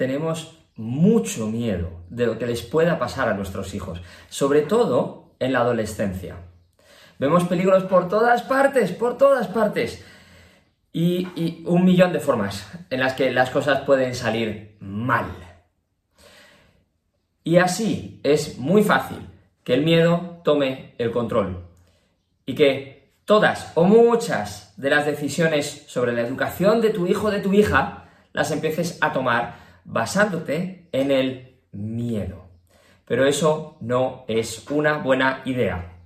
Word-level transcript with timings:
tenemos 0.00 0.56
mucho 0.76 1.46
miedo 1.46 1.90
de 2.08 2.24
lo 2.24 2.38
que 2.38 2.46
les 2.46 2.62
pueda 2.62 2.98
pasar 2.98 3.28
a 3.28 3.34
nuestros 3.34 3.74
hijos, 3.74 4.00
sobre 4.30 4.62
todo 4.62 5.34
en 5.38 5.52
la 5.52 5.60
adolescencia. 5.60 6.36
Vemos 7.18 7.44
peligros 7.44 7.82
por 7.82 8.08
todas 8.08 8.40
partes, 8.40 8.92
por 8.92 9.18
todas 9.18 9.48
partes. 9.48 10.02
Y, 10.90 11.62
un 11.66 11.84
millón 11.84 12.14
de 12.14 12.20
formas 12.20 12.66
en 12.88 12.98
las 12.98 13.12
que 13.12 13.30
las 13.30 13.50
cosas 13.50 13.82
pueden 13.82 14.14
salir 14.14 14.78
mal. 14.80 15.26
Y 17.44 17.58
así 17.58 18.22
es 18.22 18.56
muy 18.56 18.82
fácil 18.82 19.18
que 19.64 19.74
el 19.74 19.84
miedo 19.84 20.40
tome 20.44 20.94
el 20.96 21.10
control 21.10 21.62
y 22.46 22.54
que 22.54 23.12
todas 23.26 23.72
o 23.74 23.84
muchas 23.84 24.72
de 24.78 24.88
las 24.88 25.04
decisiones 25.04 25.84
sobre 25.88 26.14
la 26.14 26.22
educación 26.22 26.80
de 26.80 26.88
tu 26.88 27.06
hijo 27.06 27.26
o 27.26 27.30
de 27.30 27.40
tu 27.40 27.52
hija 27.52 28.06
las 28.32 28.50
empieces 28.50 28.96
a 29.02 29.12
tomar 29.12 29.59
basándote 29.84 30.88
en 30.92 31.10
el 31.10 31.58
miedo. 31.72 32.48
Pero 33.04 33.26
eso 33.26 33.76
no 33.80 34.24
es 34.28 34.70
una 34.70 34.98
buena 34.98 35.42
idea. 35.44 35.96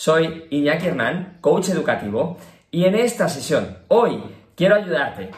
Soy 0.00 0.46
Iñaki 0.48 0.86
Hernán, 0.86 1.36
coach 1.42 1.68
educativo, 1.68 2.38
y 2.70 2.86
en 2.86 2.94
esta 2.94 3.28
sesión, 3.28 3.76
hoy, 3.88 4.22
quiero 4.54 4.76
ayudarte, 4.76 5.30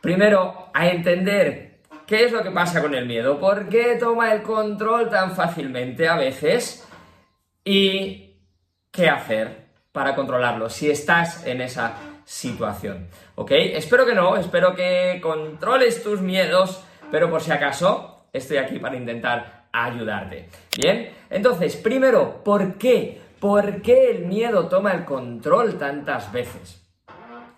primero, 0.00 0.70
a 0.74 0.88
entender 0.88 1.67
qué 2.08 2.24
es 2.24 2.32
lo 2.32 2.42
que 2.42 2.50
pasa 2.50 2.80
con 2.80 2.94
el 2.94 3.06
miedo, 3.06 3.38
por 3.38 3.68
qué 3.68 3.96
toma 3.96 4.32
el 4.32 4.42
control 4.42 5.10
tan 5.10 5.36
fácilmente 5.36 6.08
a 6.08 6.16
veces, 6.16 6.88
y 7.64 8.34
qué 8.90 9.10
hacer 9.10 9.66
para 9.92 10.14
controlarlo 10.14 10.70
si 10.70 10.90
estás 10.90 11.46
en 11.46 11.60
esa 11.60 11.94
situación. 12.24 13.08
¿Ok? 13.34 13.50
Espero 13.52 14.06
que 14.06 14.14
no, 14.14 14.36
espero 14.36 14.74
que 14.74 15.20
controles 15.22 16.02
tus 16.02 16.22
miedos, 16.22 16.82
pero 17.10 17.28
por 17.28 17.42
si 17.42 17.52
acaso, 17.52 18.26
estoy 18.32 18.56
aquí 18.56 18.78
para 18.78 18.96
intentar 18.96 19.66
ayudarte. 19.70 20.48
Bien, 20.76 21.10
entonces, 21.28 21.76
primero, 21.76 22.42
¿por 22.42 22.78
qué? 22.78 23.20
¿Por 23.38 23.82
qué 23.82 24.10
el 24.10 24.24
miedo 24.24 24.66
toma 24.68 24.92
el 24.92 25.04
control 25.04 25.76
tantas 25.76 26.32
veces? 26.32 26.82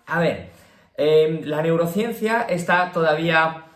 A 0.07 0.19
ver, 0.19 0.49
em, 0.97 1.41
la 1.45 1.61
neurociencia 1.61 2.41
está 2.49 2.91
todavía 2.91 3.70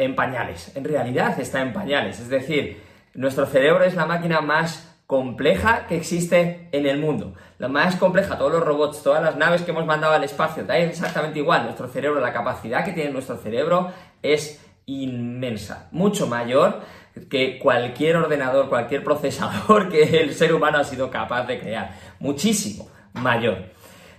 en 0.00 0.14
pañales, 0.14 0.74
en 0.74 0.84
realidad 0.84 1.38
está 1.38 1.60
en 1.60 1.74
pañales, 1.74 2.20
es 2.20 2.30
decir, 2.30 2.82
nuestro 3.12 3.44
cerebro 3.44 3.84
es 3.84 3.94
la 3.94 4.06
máquina 4.06 4.40
más 4.40 4.96
compleja 5.06 5.86
que 5.88 5.96
existe 5.96 6.68
en 6.72 6.86
el 6.86 6.98
mundo. 6.98 7.34
La 7.58 7.68
más 7.68 7.96
compleja, 7.96 8.38
todos 8.38 8.52
los 8.52 8.64
robots, 8.64 9.02
todas 9.02 9.22
las 9.22 9.36
naves 9.36 9.62
que 9.62 9.72
hemos 9.72 9.84
mandado 9.84 10.14
al 10.14 10.24
espacio, 10.24 10.64
da 10.64 10.78
exactamente 10.78 11.40
igual. 11.40 11.64
Nuestro 11.64 11.88
cerebro, 11.88 12.20
la 12.20 12.32
capacidad 12.32 12.84
que 12.84 12.92
tiene 12.92 13.10
nuestro 13.10 13.36
cerebro 13.36 13.92
es 14.22 14.64
inmensa, 14.86 15.88
mucho 15.90 16.26
mayor 16.26 16.80
que 17.28 17.58
cualquier 17.58 18.16
ordenador, 18.16 18.68
cualquier 18.68 19.04
procesador 19.04 19.88
que 19.90 20.02
el 20.20 20.34
ser 20.34 20.54
humano 20.54 20.78
ha 20.78 20.84
sido 20.84 21.10
capaz 21.10 21.44
de 21.44 21.60
crear. 21.60 21.90
Muchísimo 22.20 22.88
mayor. 23.12 23.64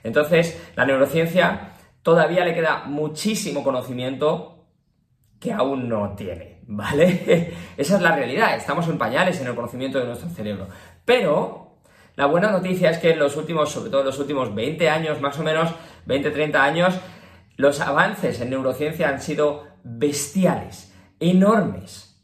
Entonces, 0.03 0.61
la 0.75 0.85
neurociencia 0.85 1.71
todavía 2.03 2.45
le 2.45 2.53
queda 2.53 2.83
muchísimo 2.85 3.63
conocimiento 3.63 4.50
que 5.41 5.51
aún 5.51 5.89
no 5.89 6.13
tiene, 6.15 6.59
¿vale? 6.67 7.51
Esa 7.77 7.95
es 7.95 8.01
la 8.01 8.15
realidad, 8.15 8.55
estamos 8.55 8.87
en 8.87 8.99
pañales 8.99 9.41
en 9.41 9.47
el 9.47 9.55
conocimiento 9.55 9.97
de 9.97 10.05
nuestro 10.05 10.29
cerebro. 10.29 10.67
Pero 11.03 11.79
la 12.15 12.27
buena 12.27 12.51
noticia 12.51 12.91
es 12.91 12.99
que 12.99 13.11
en 13.11 13.19
los 13.19 13.35
últimos, 13.35 13.71
sobre 13.71 13.89
todo 13.89 14.01
en 14.01 14.07
los 14.07 14.19
últimos 14.19 14.53
20 14.53 14.87
años, 14.87 15.19
más 15.19 15.39
o 15.39 15.43
menos, 15.43 15.73
20, 16.05 16.29
30 16.29 16.63
años, 16.63 16.99
los 17.57 17.81
avances 17.81 18.39
en 18.39 18.51
neurociencia 18.51 19.09
han 19.09 19.19
sido 19.19 19.65
bestiales, 19.83 20.95
enormes 21.19 22.23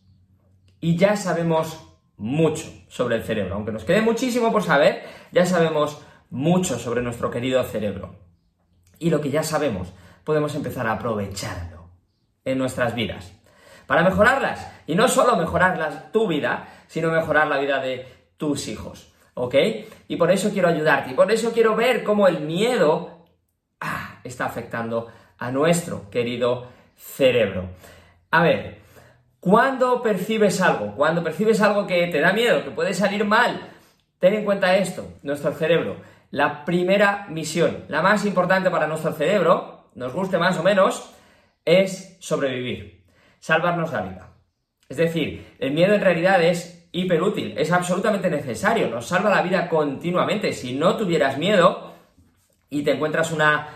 y 0.79 0.95
ya 0.95 1.17
sabemos 1.17 1.97
mucho 2.17 2.71
sobre 2.87 3.15
el 3.15 3.23
cerebro. 3.23 3.55
Aunque 3.55 3.71
nos 3.71 3.83
quede 3.83 4.01
muchísimo 4.01 4.51
por 4.51 4.61
saber, 4.61 5.01
ya 5.31 5.47
sabemos 5.47 6.03
mucho 6.29 6.77
sobre 6.77 7.01
nuestro 7.01 7.31
querido 7.31 7.63
cerebro. 7.63 8.15
Y 8.99 9.09
lo 9.09 9.21
que 9.21 9.31
ya 9.31 9.41
sabemos, 9.41 9.91
podemos 10.23 10.53
empezar 10.53 10.85
a 10.85 10.93
aprovecharlo 10.93 11.76
en 12.47 12.57
nuestras 12.57 12.95
vidas. 12.95 13.33
Para 13.85 14.03
mejorarlas. 14.03 14.71
Y 14.87 14.95
no 14.95 15.07
solo 15.07 15.35
mejorarlas 15.35 16.11
tu 16.11 16.27
vida, 16.27 16.67
sino 16.87 17.11
mejorar 17.11 17.47
la 17.47 17.59
vida 17.59 17.79
de 17.79 18.07
tus 18.37 18.67
hijos. 18.69 19.13
¿Ok? 19.33 19.55
Y 20.07 20.15
por 20.15 20.31
eso 20.31 20.49
quiero 20.51 20.69
ayudarte. 20.69 21.11
Y 21.11 21.13
por 21.13 21.31
eso 21.31 21.51
quiero 21.51 21.75
ver 21.75 22.03
cómo 22.03 22.27
el 22.27 22.39
miedo 22.39 23.25
ah, 23.81 24.19
está 24.23 24.45
afectando 24.45 25.07
a 25.37 25.51
nuestro 25.51 26.09
querido 26.09 26.67
cerebro. 26.95 27.69
A 28.31 28.41
ver, 28.41 28.79
cuando 29.41 30.01
percibes 30.01 30.61
algo, 30.61 30.95
cuando 30.95 31.23
percibes 31.23 31.61
algo 31.61 31.85
que 31.85 32.07
te 32.07 32.21
da 32.21 32.31
miedo, 32.31 32.63
que 32.63 32.71
puede 32.71 32.93
salir 32.93 33.25
mal, 33.25 33.69
ten 34.19 34.33
en 34.33 34.45
cuenta 34.45 34.77
esto, 34.77 35.05
nuestro 35.21 35.51
cerebro. 35.51 35.97
La 36.31 36.65
primera 36.65 37.27
misión, 37.29 37.83
la 37.89 38.01
más 38.01 38.25
importante 38.25 38.69
para 38.69 38.87
nuestro 38.87 39.13
cerebro, 39.13 39.89
nos 39.95 40.13
guste 40.13 40.37
más 40.37 40.57
o 40.57 40.63
menos, 40.63 41.13
es 41.67 42.15
sobrevivir, 42.21 43.03
salvarnos 43.39 43.91
la 43.91 44.01
vida. 44.01 44.29
Es 44.87 44.95
decir, 44.95 45.55
el 45.59 45.73
miedo 45.73 45.93
en 45.93 46.01
realidad 46.01 46.41
es 46.41 46.87
hiperútil, 46.93 47.55
es 47.57 47.73
absolutamente 47.73 48.29
necesario, 48.29 48.87
nos 48.87 49.07
salva 49.07 49.29
la 49.29 49.41
vida 49.41 49.67
continuamente. 49.67 50.53
Si 50.53 50.73
no 50.73 50.95
tuvieras 50.95 51.37
miedo 51.37 51.93
y 52.69 52.83
te 52.83 52.93
encuentras 52.93 53.33
una 53.33 53.67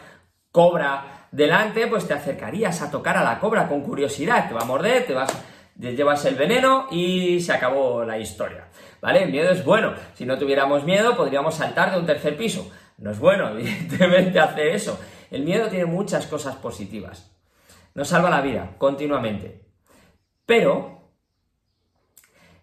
cobra 0.53 1.27
delante, 1.33 1.87
pues 1.87 2.07
te 2.07 2.13
acercarías 2.13 2.81
a 2.81 2.89
tocar 2.89 3.17
a 3.17 3.23
la 3.25 3.39
cobra 3.39 3.67
con 3.67 3.81
curiosidad, 3.81 4.47
te 4.47 4.53
va 4.53 4.61
a 4.61 4.65
morder, 4.65 5.05
te 5.05 5.13
vas 5.13 5.37
llevas 5.77 6.23
el 6.25 6.35
veneno 6.35 6.87
y 6.91 7.41
se 7.41 7.51
acabó 7.51 8.05
la 8.05 8.17
historia. 8.17 8.67
¿Vale? 9.01 9.23
El 9.23 9.31
miedo 9.31 9.49
es 9.49 9.65
bueno. 9.65 9.95
Si 10.13 10.25
no 10.25 10.37
tuviéramos 10.37 10.85
miedo, 10.85 11.17
podríamos 11.17 11.55
saltar 11.55 11.91
de 11.91 11.99
un 11.99 12.05
tercer 12.05 12.37
piso. 12.37 12.71
No 12.99 13.11
es 13.11 13.19
bueno, 13.19 13.49
evidentemente, 13.57 14.39
hacer 14.39 14.67
eso. 14.67 14.97
El 15.29 15.43
miedo 15.43 15.67
tiene 15.67 15.85
muchas 15.85 16.27
cosas 16.27 16.55
positivas. 16.55 17.31
Nos 17.93 18.07
salva 18.07 18.29
la 18.29 18.41
vida 18.41 18.75
continuamente. 18.77 19.65
Pero, 20.45 21.11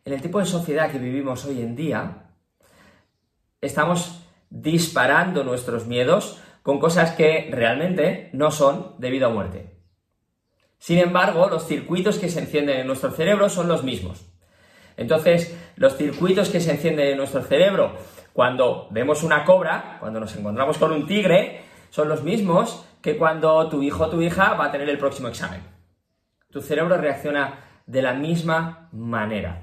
en 0.05 0.12
el 0.12 0.22
tipo 0.22 0.39
de 0.39 0.47
sociedad 0.47 0.91
que 0.91 0.99
vivimos 0.99 1.44
hoy 1.44 1.61
en 1.61 1.77
día, 1.77 2.31
estamos 3.61 4.25
disparando 4.50 5.44
nuestros 5.44 5.87
miedos 5.87 6.41
con 6.62 6.78
cosas 6.78 7.12
que 7.12 7.49
realmente 7.50 8.31
no 8.33 8.50
son 8.50 8.94
debido 8.99 9.28
a 9.28 9.33
muerte. 9.33 9.78
Sin 10.78 10.99
embargo, 10.99 11.49
los 11.49 11.67
circuitos 11.67 12.19
que 12.19 12.28
se 12.28 12.41
encienden 12.41 12.81
en 12.81 12.87
nuestro 12.87 13.11
cerebro 13.11 13.49
son 13.49 13.69
los 13.69 13.83
mismos. 13.83 14.25
Entonces, 14.97 15.56
los 15.77 15.97
circuitos 15.97 16.49
que 16.49 16.61
se 16.61 16.72
encienden 16.72 17.09
en 17.09 17.17
nuestro 17.17 17.43
cerebro 17.43 17.97
cuando 18.33 18.88
vemos 18.91 19.22
una 19.22 19.44
cobra, 19.44 19.97
cuando 20.00 20.21
nos 20.21 20.34
encontramos 20.37 20.78
con 20.78 20.93
un 20.93 21.06
tigre, 21.06 21.62
son 21.91 22.09
los 22.09 22.22
mismos 22.22 22.84
que 23.00 23.16
cuando 23.16 23.69
tu 23.69 23.82
hijo 23.82 24.04
o 24.04 24.10
tu 24.10 24.20
hija 24.20 24.54
va 24.54 24.66
a 24.66 24.72
tener 24.72 24.88
el 24.88 24.98
próximo 24.98 25.28
examen. 25.28 25.60
Tu 26.50 26.60
cerebro 26.60 26.97
reacciona 26.97 27.54
de 27.86 28.03
la 28.03 28.14
misma 28.14 28.88
manera. 28.92 29.62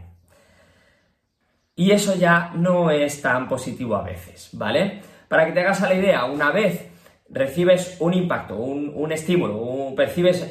Y 1.75 1.91
eso 1.91 2.15
ya 2.15 2.51
no 2.55 2.89
es 2.89 3.21
tan 3.21 3.47
positivo 3.47 3.95
a 3.95 4.03
veces, 4.03 4.49
¿vale? 4.53 5.01
Para 5.27 5.45
que 5.45 5.51
te 5.51 5.59
hagas 5.59 5.81
a 5.81 5.89
la 5.89 5.95
idea, 5.95 6.25
una 6.25 6.51
vez 6.51 6.89
recibes 7.29 7.97
un 7.99 8.13
impacto, 8.13 8.55
un, 8.55 9.11
estímulo, 9.11 9.93
percibes 9.95 10.49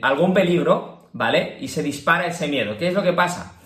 algún 0.00 0.32
peligro, 0.32 1.08
¿vale? 1.12 1.58
Y 1.60 1.68
se 1.68 1.82
dispara 1.82 2.26
ese 2.26 2.48
miedo. 2.48 2.76
¿Qué 2.78 2.88
es 2.88 2.94
lo 2.94 3.02
que 3.02 3.12
pasa? 3.12 3.60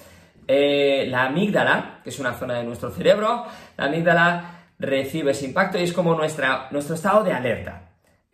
Eh, 0.49 1.07
la 1.09 1.27
amígdala, 1.27 2.01
que 2.03 2.11
es 2.11 2.19
una 2.19 2.35
zona 2.35 2.55
de 2.55 2.65
nuestro 2.65 2.91
cerebro, 2.91 3.45
la 3.77 3.85
amígdala 3.85 4.57
recibe 4.79 5.31
ese 5.31 5.47
impacto 5.47 5.79
y 5.79 5.83
es 5.83 5.93
como 5.93 6.15
nuestro 6.15 6.95
estado 6.95 7.23
de 7.23 7.33
alerta. 7.33 7.86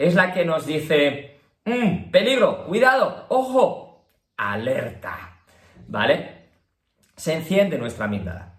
Es 0.03 0.17
la 0.17 0.33
que 0.33 0.45
nos 0.45 0.67
dice, 0.67 1.39
mm, 1.65 2.11
peligro, 2.11 2.65
cuidado, 2.67 3.27
ojo, 3.29 4.05
alerta, 4.37 5.39
¿vale? 5.87 6.49
Se 7.15 7.35
enciende 7.35 7.79
nuestra 7.79 8.07
amígdala. 8.07 8.53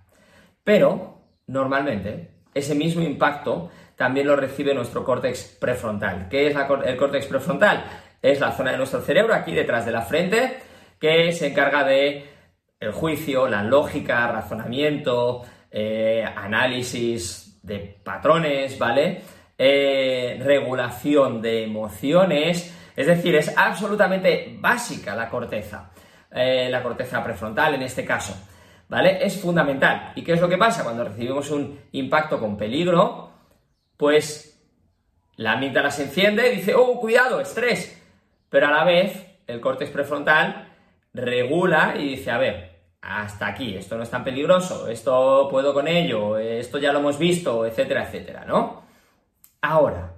Pero, 0.64 1.18
normalmente, 1.48 2.30
ese 2.54 2.76
mismo 2.76 3.02
impacto 3.02 3.70
también 3.98 4.28
lo 4.28 4.38
recibe 4.38 4.74
nuestro 4.74 5.04
córtex 5.04 5.58
prefrontal. 5.60 6.30
¿Qué 6.30 6.48
es 6.48 6.56
el 6.86 6.96
córtex 6.96 7.26
prefrontal? 7.26 7.84
Es 8.22 8.40
la 8.40 8.54
zona 8.54 8.72
de 8.72 8.78
nuestro 8.78 9.02
cerebro, 9.02 9.34
aquí 9.34 9.54
detrás 9.54 9.86
de 9.86 9.92
la 9.92 10.04
frente, 10.04 10.60
que 10.98 11.34
se 11.34 11.48
encarga 11.48 11.84
de 11.84 12.26
el 12.80 12.94
juicio, 12.94 13.50
la 13.50 13.64
lógica, 13.64 14.32
razonamiento, 14.32 15.44
eh, 15.70 16.24
análisis 16.24 17.60
de 17.62 18.00
patrones, 18.02 18.80
¿vale? 18.80 19.24
Eh, 19.66 20.42
regulación 20.44 21.42
de 21.42 21.64
emociones, 21.64 22.78
es 22.98 23.08
decir, 23.08 23.34
es 23.34 23.58
absolutamente 23.58 24.58
básica 24.60 25.16
la 25.16 25.30
corteza, 25.30 25.90
eh, 26.30 26.68
la 26.70 26.84
corteza 26.84 27.24
prefrontal 27.24 27.76
en 27.76 27.84
este 27.84 28.04
caso, 28.04 28.36
¿vale? 28.90 29.26
Es 29.26 29.40
fundamental. 29.40 30.12
¿Y 30.16 30.22
qué 30.22 30.34
es 30.34 30.42
lo 30.42 30.50
que 30.50 30.58
pasa 30.58 30.84
cuando 30.84 31.06
recibimos 31.06 31.50
un 31.50 31.80
impacto 31.94 32.42
con 32.42 32.58
peligro? 32.58 33.32
Pues 33.96 34.62
la 35.38 35.54
amígdala 35.54 35.92
se 35.92 36.04
enciende 36.04 36.52
y 36.52 36.58
dice, 36.58 36.76
oh, 36.76 37.00
cuidado, 37.00 37.40
estrés. 37.40 38.04
Pero 38.50 38.68
a 38.68 38.72
la 38.72 38.84
vez, 38.84 39.26
el 39.48 39.62
córtex 39.62 39.92
prefrontal 39.92 40.74
regula 41.14 41.96
y 41.98 42.10
dice, 42.10 42.32
a 42.32 42.38
ver, 42.38 42.82
hasta 43.02 43.48
aquí, 43.48 43.78
esto 43.78 43.96
no 43.96 44.04
es 44.04 44.10
tan 44.10 44.26
peligroso, 44.26 44.90
esto 44.90 45.48
puedo 45.50 45.74
con 45.74 45.88
ello, 45.88 46.38
esto 46.38 46.80
ya 46.80 46.92
lo 46.92 47.00
hemos 47.00 47.18
visto, 47.18 47.66
etcétera, 47.66 48.04
etcétera, 48.04 48.44
¿no? 48.46 48.83
Ahora, 49.64 50.16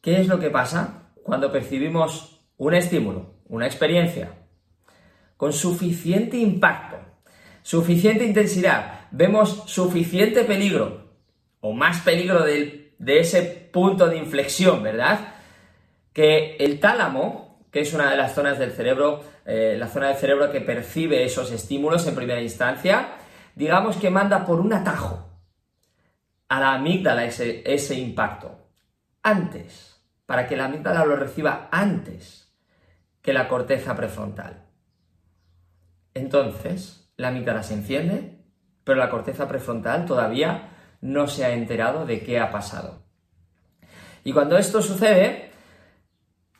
¿qué 0.00 0.20
es 0.20 0.28
lo 0.28 0.38
que 0.38 0.50
pasa 0.50 1.08
cuando 1.24 1.50
percibimos 1.50 2.46
un 2.58 2.74
estímulo, 2.74 3.34
una 3.48 3.66
experiencia, 3.66 4.30
con 5.36 5.52
suficiente 5.52 6.36
impacto, 6.36 6.98
suficiente 7.62 8.24
intensidad, 8.24 9.08
vemos 9.10 9.64
suficiente 9.66 10.44
peligro 10.44 11.16
o 11.58 11.72
más 11.72 12.02
peligro 12.02 12.44
de, 12.44 12.94
ese 13.04 13.42
punto 13.72 14.06
de 14.06 14.18
inflexión, 14.18 14.80
¿verdad? 14.80 15.34
Que 16.12 16.54
el 16.60 16.78
tálamo, 16.78 17.66
que 17.72 17.80
es 17.80 17.92
una 17.92 18.12
de 18.12 18.16
las 18.16 18.32
zonas 18.32 18.60
del 18.60 18.70
cerebro, 18.70 19.24
eh, 19.44 19.74
la 19.76 19.88
zona 19.88 20.06
del 20.10 20.18
cerebro 20.18 20.52
que 20.52 20.60
percibe 20.60 21.24
esos 21.24 21.50
estímulos 21.50 22.06
en 22.06 22.14
primera 22.14 22.40
instancia, 22.40 23.08
digamos 23.56 23.96
que 23.96 24.08
manda 24.08 24.46
por 24.46 24.60
un 24.60 24.72
atajo 24.72 25.33
a 26.54 26.60
la 26.60 26.74
amígdala 26.74 27.24
ese, 27.24 27.64
ese 27.66 27.96
impacto, 27.96 28.68
antes, 29.24 30.00
para 30.24 30.46
que 30.46 30.56
la 30.56 30.66
amígdala 30.66 31.04
lo 31.04 31.16
reciba 31.16 31.68
antes 31.72 32.54
que 33.22 33.32
la 33.32 33.48
corteza 33.48 33.96
prefrontal. 33.96 34.64
Entonces, 36.14 37.12
la 37.16 37.28
amígdala 37.28 37.64
se 37.64 37.74
enciende, 37.74 38.38
pero 38.84 39.00
la 39.00 39.10
corteza 39.10 39.48
prefrontal 39.48 40.04
todavía 40.04 40.70
no 41.00 41.26
se 41.26 41.44
ha 41.44 41.50
enterado 41.50 42.06
de 42.06 42.22
qué 42.22 42.38
ha 42.38 42.52
pasado. 42.52 43.02
Y 44.22 44.32
cuando 44.32 44.56
esto 44.56 44.80
sucede, 44.80 45.50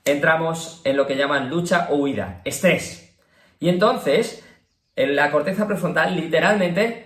entramos 0.04 0.82
en 0.84 0.96
lo 0.96 1.06
que 1.06 1.16
llaman 1.16 1.48
lucha 1.48 1.86
o 1.90 1.98
huida, 1.98 2.40
estrés. 2.44 3.16
Y 3.60 3.68
entonces, 3.68 4.44
en 4.96 5.14
la 5.14 5.30
corteza 5.30 5.68
prefrontal 5.68 6.16
literalmente 6.16 7.03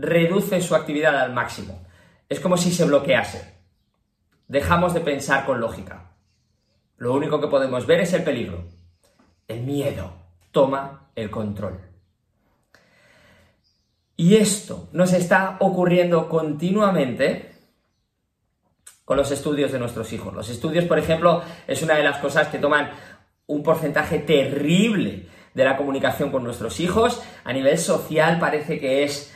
reduce 0.00 0.60
su 0.60 0.74
actividad 0.74 1.16
al 1.16 1.32
máximo. 1.32 1.86
Es 2.28 2.40
como 2.40 2.56
si 2.56 2.72
se 2.72 2.84
bloquease. 2.84 3.54
Dejamos 4.48 4.94
de 4.94 5.00
pensar 5.00 5.44
con 5.46 5.60
lógica. 5.60 6.12
Lo 6.96 7.14
único 7.14 7.40
que 7.40 7.48
podemos 7.48 7.86
ver 7.86 8.00
es 8.00 8.12
el 8.12 8.24
peligro. 8.24 8.64
El 9.46 9.62
miedo 9.62 10.12
toma 10.50 11.10
el 11.14 11.30
control. 11.30 11.80
Y 14.16 14.36
esto 14.36 14.88
nos 14.92 15.12
está 15.12 15.56
ocurriendo 15.60 16.28
continuamente 16.28 17.54
con 19.04 19.16
los 19.16 19.30
estudios 19.30 19.72
de 19.72 19.78
nuestros 19.78 20.12
hijos. 20.12 20.34
Los 20.34 20.50
estudios, 20.50 20.84
por 20.84 20.98
ejemplo, 20.98 21.42
es 21.66 21.82
una 21.82 21.94
de 21.94 22.04
las 22.04 22.18
cosas 22.18 22.48
que 22.48 22.58
toman 22.58 22.90
un 23.46 23.62
porcentaje 23.62 24.18
terrible 24.18 25.26
de 25.54 25.64
la 25.64 25.76
comunicación 25.76 26.30
con 26.30 26.44
nuestros 26.44 26.78
hijos. 26.80 27.22
A 27.44 27.52
nivel 27.52 27.78
social 27.78 28.38
parece 28.38 28.78
que 28.78 29.04
es 29.04 29.34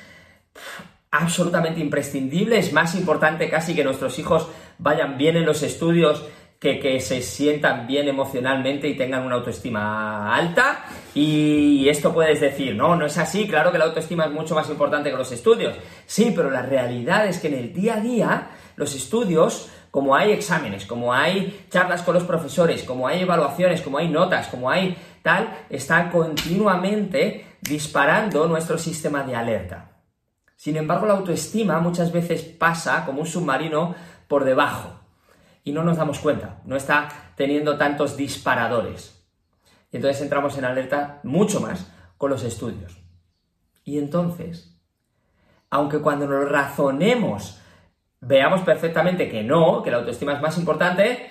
absolutamente 1.11 1.81
imprescindible, 1.81 2.59
es 2.59 2.73
más 2.73 2.95
importante 2.95 3.49
casi 3.49 3.75
que 3.75 3.85
nuestros 3.85 4.19
hijos 4.19 4.49
vayan 4.79 5.17
bien 5.17 5.37
en 5.37 5.47
los 5.47 5.63
estudios 5.63 6.25
que, 6.59 6.99
se 7.01 7.21
sientan 7.21 7.87
bien 7.87 8.09
emocionalmente 8.09 8.89
y 8.89 8.97
tengan 8.97 9.25
una 9.25 9.37
autoestima 9.37 10.35
alta. 10.35 10.87
Y 11.15 11.89
esto 11.89 12.13
puedes 12.13 12.41
decir, 12.41 12.75
no, 12.75 12.97
no 12.97 13.07
es 13.07 13.19
así, 13.19 13.47
claro 13.47 13.71
que 13.71 13.79
la 13.79 13.85
autoestima 13.85 14.25
es 14.25 14.33
mucho 14.33 14.55
más 14.55 14.69
importante 14.71 15.11
que 15.11 15.17
los 15.17 15.31
estudios. 15.31 15.77
Sí, 16.07 16.33
pero 16.35 16.51
la 16.51 16.63
realidad 16.63 17.27
es 17.27 17.39
que 17.39 17.49
en 17.49 17.55
el 17.55 17.73
día 17.73 17.97
a 17.97 18.01
día 18.01 18.51
los 18.77 18.95
estudios, 18.95 19.71
como 19.91 20.17
hay 20.17 20.33
exámenes, 20.33 20.87
como 20.87 21.13
hay 21.13 21.67
charlas 21.71 22.03
con 22.03 22.15
los 22.15 22.25
profesores, 22.25 22.83
como 22.83 23.07
hay 23.07 23.23
evaluaciones, 23.23 23.83
como 23.83 23.99
hay 23.99 24.09
notas, 24.09 24.49
como 24.49 24.71
hay 24.71 24.97
tal, 25.23 25.51
están 25.69 26.11
continuamente 26.11 27.59
disparando 27.61 28.49
nuestro 28.49 28.79
sistema 28.79 29.23
de 29.23 29.37
alerta. 29.37 29.94
Sin 30.65 30.79
embargo, 30.79 31.05
la 31.05 31.13
autoestima 31.13 31.79
muchas 31.81 32.11
veces 32.11 32.43
pasa 32.43 33.05
como 33.05 33.21
un 33.21 33.27
submarino 33.27 33.95
por 34.27 34.45
debajo 34.45 34.99
y 35.63 35.73
no 35.73 35.85
nos 35.85 35.99
damos 35.99 36.21
cuenta, 36.21 36.63
no 36.65 36.75
está 36.75 37.33
teniendo 37.37 37.77
tantos 37.77 38.17
disparadores. 38.17 39.27
Y 39.93 39.97
entonces 39.97 40.23
entramos 40.23 40.57
en 40.57 40.65
alerta 40.65 41.21
mucho 41.23 41.61
más 41.61 41.93
con 42.17 42.31
los 42.31 42.45
estudios. 42.45 42.97
Y 43.85 43.99
entonces, 43.99 44.75
aunque 45.69 45.99
cuando 45.99 46.27
nos 46.27 46.51
razonemos 46.51 47.61
veamos 48.23 48.63
perfectamente 48.63 49.29
que 49.29 49.43
no, 49.43 49.83
que 49.83 49.91
la 49.91 49.99
autoestima 49.99 50.33
es 50.33 50.41
más 50.41 50.57
importante, 50.57 51.31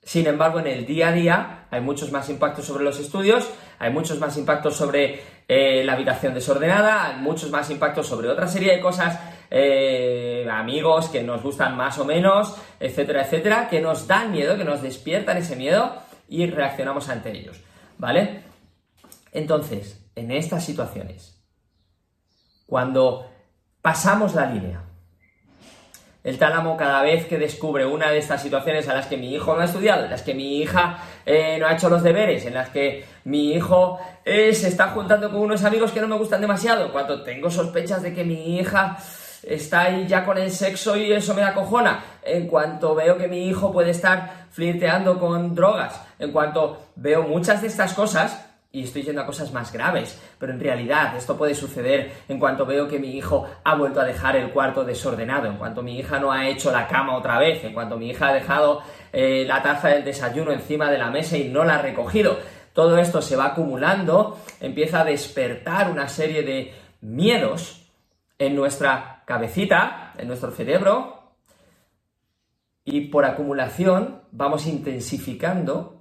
sin 0.00 0.28
embargo, 0.28 0.60
en 0.60 0.68
el 0.68 0.86
día 0.86 1.08
a 1.08 1.12
día 1.12 1.66
hay 1.72 1.80
muchos 1.80 2.12
más 2.12 2.28
impactos 2.28 2.66
sobre 2.66 2.84
los 2.84 3.00
estudios, 3.00 3.50
hay 3.80 3.92
muchos 3.92 4.20
más 4.20 4.36
impactos 4.36 4.76
sobre 4.76 5.20
eh, 5.46 5.84
la 5.84 5.92
habitación 5.92 6.34
desordenada, 6.34 7.16
muchos 7.18 7.50
más 7.50 7.70
impactos 7.70 8.06
sobre 8.06 8.28
otra 8.28 8.46
serie 8.46 8.72
de 8.72 8.80
cosas 8.80 9.20
eh, 9.50 10.46
amigos 10.50 11.08
que 11.08 11.22
nos 11.22 11.42
gustan 11.42 11.76
más 11.76 11.98
o 11.98 12.04
menos, 12.04 12.56
etcétera, 12.80 13.22
etcétera, 13.22 13.68
que 13.68 13.80
nos 13.80 14.06
dan 14.06 14.32
miedo, 14.32 14.56
que 14.56 14.64
nos 14.64 14.82
despiertan 14.82 15.36
ese 15.36 15.56
miedo 15.56 15.96
y 16.28 16.46
reaccionamos 16.46 17.08
ante 17.08 17.30
ellos, 17.32 17.60
¿vale? 17.98 18.42
Entonces, 19.32 20.04
en 20.14 20.30
estas 20.30 20.64
situaciones, 20.64 21.42
cuando 22.66 23.30
pasamos 23.82 24.34
la 24.34 24.46
línea, 24.46 24.82
el 26.24 26.38
tálamo 26.38 26.76
cada 26.76 27.02
vez 27.02 27.26
que 27.26 27.38
descubre 27.38 27.84
una 27.84 28.10
de 28.10 28.18
estas 28.18 28.42
situaciones 28.42 28.88
a 28.88 28.94
las 28.94 29.06
que 29.06 29.18
mi 29.18 29.34
hijo 29.34 29.54
no 29.54 29.60
ha 29.60 29.66
estudiado, 29.66 30.04
en 30.04 30.10
las 30.10 30.22
que 30.22 30.32
mi 30.32 30.58
hija 30.58 30.98
eh, 31.26 31.58
no 31.60 31.66
ha 31.66 31.74
hecho 31.74 31.90
los 31.90 32.02
deberes, 32.02 32.46
en 32.46 32.54
las 32.54 32.70
que 32.70 33.04
mi 33.24 33.52
hijo 33.52 33.98
eh, 34.24 34.54
se 34.54 34.68
está 34.68 34.88
juntando 34.88 35.30
con 35.30 35.40
unos 35.40 35.62
amigos 35.64 35.92
que 35.92 36.00
no 36.00 36.08
me 36.08 36.16
gustan 36.16 36.40
demasiado, 36.40 36.90
cuando 36.90 37.22
tengo 37.22 37.50
sospechas 37.50 38.02
de 38.02 38.14
que 38.14 38.24
mi 38.24 38.58
hija 38.58 38.96
está 39.42 39.82
ahí 39.82 40.06
ya 40.06 40.24
con 40.24 40.38
el 40.38 40.50
sexo 40.50 40.96
y 40.96 41.12
eso 41.12 41.34
me 41.34 41.42
acojona. 41.42 42.02
En 42.22 42.46
cuanto 42.46 42.94
veo 42.94 43.18
que 43.18 43.28
mi 43.28 43.46
hijo 43.46 43.70
puede 43.70 43.90
estar 43.90 44.46
flirteando 44.50 45.20
con 45.20 45.54
drogas, 45.54 46.00
en 46.18 46.32
cuanto 46.32 46.86
veo 46.96 47.24
muchas 47.24 47.60
de 47.60 47.68
estas 47.68 47.92
cosas, 47.92 48.53
y 48.74 48.82
estoy 48.82 49.04
yendo 49.04 49.22
a 49.22 49.26
cosas 49.26 49.52
más 49.52 49.72
graves, 49.72 50.20
pero 50.36 50.52
en 50.52 50.58
realidad 50.58 51.16
esto 51.16 51.38
puede 51.38 51.54
suceder 51.54 52.10
en 52.28 52.40
cuanto 52.40 52.66
veo 52.66 52.88
que 52.88 52.98
mi 52.98 53.16
hijo 53.16 53.48
ha 53.62 53.76
vuelto 53.76 54.00
a 54.00 54.04
dejar 54.04 54.34
el 54.34 54.50
cuarto 54.50 54.84
desordenado, 54.84 55.46
en 55.46 55.58
cuanto 55.58 55.80
mi 55.80 55.96
hija 55.96 56.18
no 56.18 56.32
ha 56.32 56.48
hecho 56.48 56.72
la 56.72 56.88
cama 56.88 57.16
otra 57.16 57.38
vez, 57.38 57.62
en 57.62 57.72
cuanto 57.72 57.96
mi 57.96 58.10
hija 58.10 58.28
ha 58.28 58.34
dejado 58.34 58.82
eh, 59.12 59.44
la 59.46 59.62
taza 59.62 59.90
del 59.90 60.02
desayuno 60.02 60.50
encima 60.50 60.90
de 60.90 60.98
la 60.98 61.08
mesa 61.08 61.38
y 61.38 61.50
no 61.50 61.62
la 61.64 61.76
ha 61.76 61.82
recogido. 61.82 62.36
Todo 62.72 62.98
esto 62.98 63.22
se 63.22 63.36
va 63.36 63.46
acumulando, 63.46 64.40
empieza 64.58 65.02
a 65.02 65.04
despertar 65.04 65.88
una 65.88 66.08
serie 66.08 66.42
de 66.42 66.74
miedos 67.00 67.88
en 68.40 68.56
nuestra 68.56 69.22
cabecita, 69.24 70.14
en 70.18 70.26
nuestro 70.26 70.50
cerebro, 70.50 71.22
y 72.84 73.02
por 73.02 73.24
acumulación 73.24 74.22
vamos 74.32 74.66
intensificando 74.66 76.00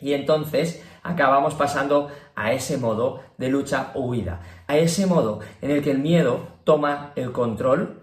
y 0.00 0.14
entonces 0.14 0.84
acabamos 1.02 1.54
pasando 1.54 2.10
a 2.34 2.52
ese 2.52 2.78
modo 2.78 3.22
de 3.38 3.48
lucha 3.48 3.90
o 3.94 4.02
huida, 4.02 4.40
a 4.66 4.76
ese 4.76 5.06
modo 5.06 5.40
en 5.60 5.70
el 5.70 5.82
que 5.82 5.90
el 5.90 5.98
miedo 5.98 6.46
toma 6.64 7.12
el 7.16 7.32
control, 7.32 8.02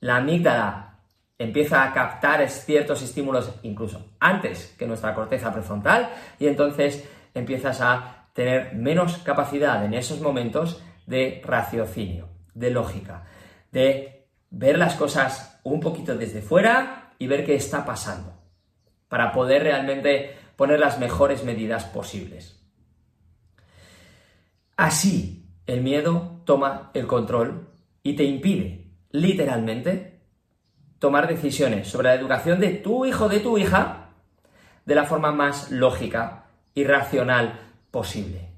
la 0.00 0.16
amígdala 0.16 0.86
empieza 1.38 1.84
a 1.84 1.92
captar 1.92 2.48
ciertos 2.48 3.02
estímulos 3.02 3.52
incluso 3.62 4.12
antes 4.20 4.74
que 4.78 4.86
nuestra 4.86 5.14
corteza 5.14 5.52
prefrontal 5.52 6.10
y 6.38 6.46
entonces 6.46 7.06
empiezas 7.34 7.80
a 7.80 8.28
tener 8.32 8.74
menos 8.74 9.18
capacidad 9.18 9.84
en 9.84 9.94
esos 9.94 10.20
momentos 10.20 10.82
de 11.06 11.42
raciocinio 11.44 12.28
de 12.54 12.70
lógica, 12.70 13.24
de 13.70 14.28
ver 14.50 14.78
las 14.78 14.94
cosas 14.94 15.60
un 15.62 15.80
poquito 15.80 16.16
desde 16.16 16.40
fuera 16.40 17.12
y 17.18 17.26
ver 17.26 17.44
qué 17.44 17.54
está 17.54 17.84
pasando, 17.84 18.32
para 19.08 19.32
poder 19.32 19.62
realmente 19.62 20.36
poner 20.56 20.80
las 20.80 20.98
mejores 20.98 21.44
medidas 21.44 21.84
posibles. 21.84 22.60
Así, 24.76 25.46
el 25.66 25.82
miedo 25.82 26.42
toma 26.44 26.90
el 26.94 27.06
control 27.06 27.68
y 28.02 28.14
te 28.14 28.24
impide, 28.24 28.90
literalmente, 29.10 30.20
tomar 30.98 31.28
decisiones 31.28 31.88
sobre 31.88 32.08
la 32.08 32.14
educación 32.14 32.60
de 32.60 32.70
tu 32.70 33.04
hijo, 33.06 33.28
de 33.28 33.40
tu 33.40 33.58
hija, 33.58 34.10
de 34.84 34.94
la 34.94 35.04
forma 35.04 35.32
más 35.32 35.70
lógica 35.70 36.46
y 36.74 36.84
racional 36.84 37.58
posible. 37.90 38.50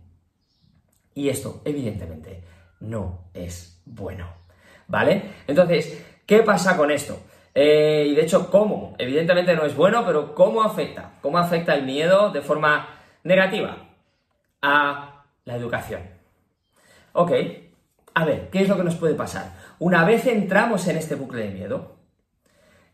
Y 1.14 1.28
esto, 1.28 1.62
evidentemente, 1.64 2.44
no 2.80 3.30
es 3.34 3.82
bueno. 3.84 4.26
¿Vale? 4.86 5.30
Entonces, 5.46 6.04
¿qué 6.26 6.42
pasa 6.42 6.76
con 6.76 6.90
esto? 6.90 7.22
Eh, 7.60 8.06
y 8.10 8.14
de 8.14 8.22
hecho, 8.22 8.50
¿cómo? 8.52 8.94
Evidentemente 8.98 9.56
no 9.56 9.64
es 9.64 9.74
bueno, 9.74 10.04
pero 10.06 10.32
¿cómo 10.32 10.62
afecta? 10.62 11.14
¿Cómo 11.20 11.38
afecta 11.38 11.74
el 11.74 11.84
miedo 11.84 12.30
de 12.30 12.40
forma 12.40 12.86
negativa 13.24 13.88
a 14.62 15.24
la 15.44 15.56
educación. 15.56 16.02
Ok, 17.12 17.32
a 18.14 18.24
ver, 18.24 18.50
¿qué 18.50 18.62
es 18.62 18.68
lo 18.68 18.76
que 18.76 18.84
nos 18.84 18.96
puede 18.96 19.14
pasar? 19.14 19.52
Una 19.78 20.04
vez 20.04 20.26
entramos 20.26 20.86
en 20.88 20.96
este 20.96 21.14
bucle 21.14 21.44
de 21.44 21.50
miedo, 21.50 21.96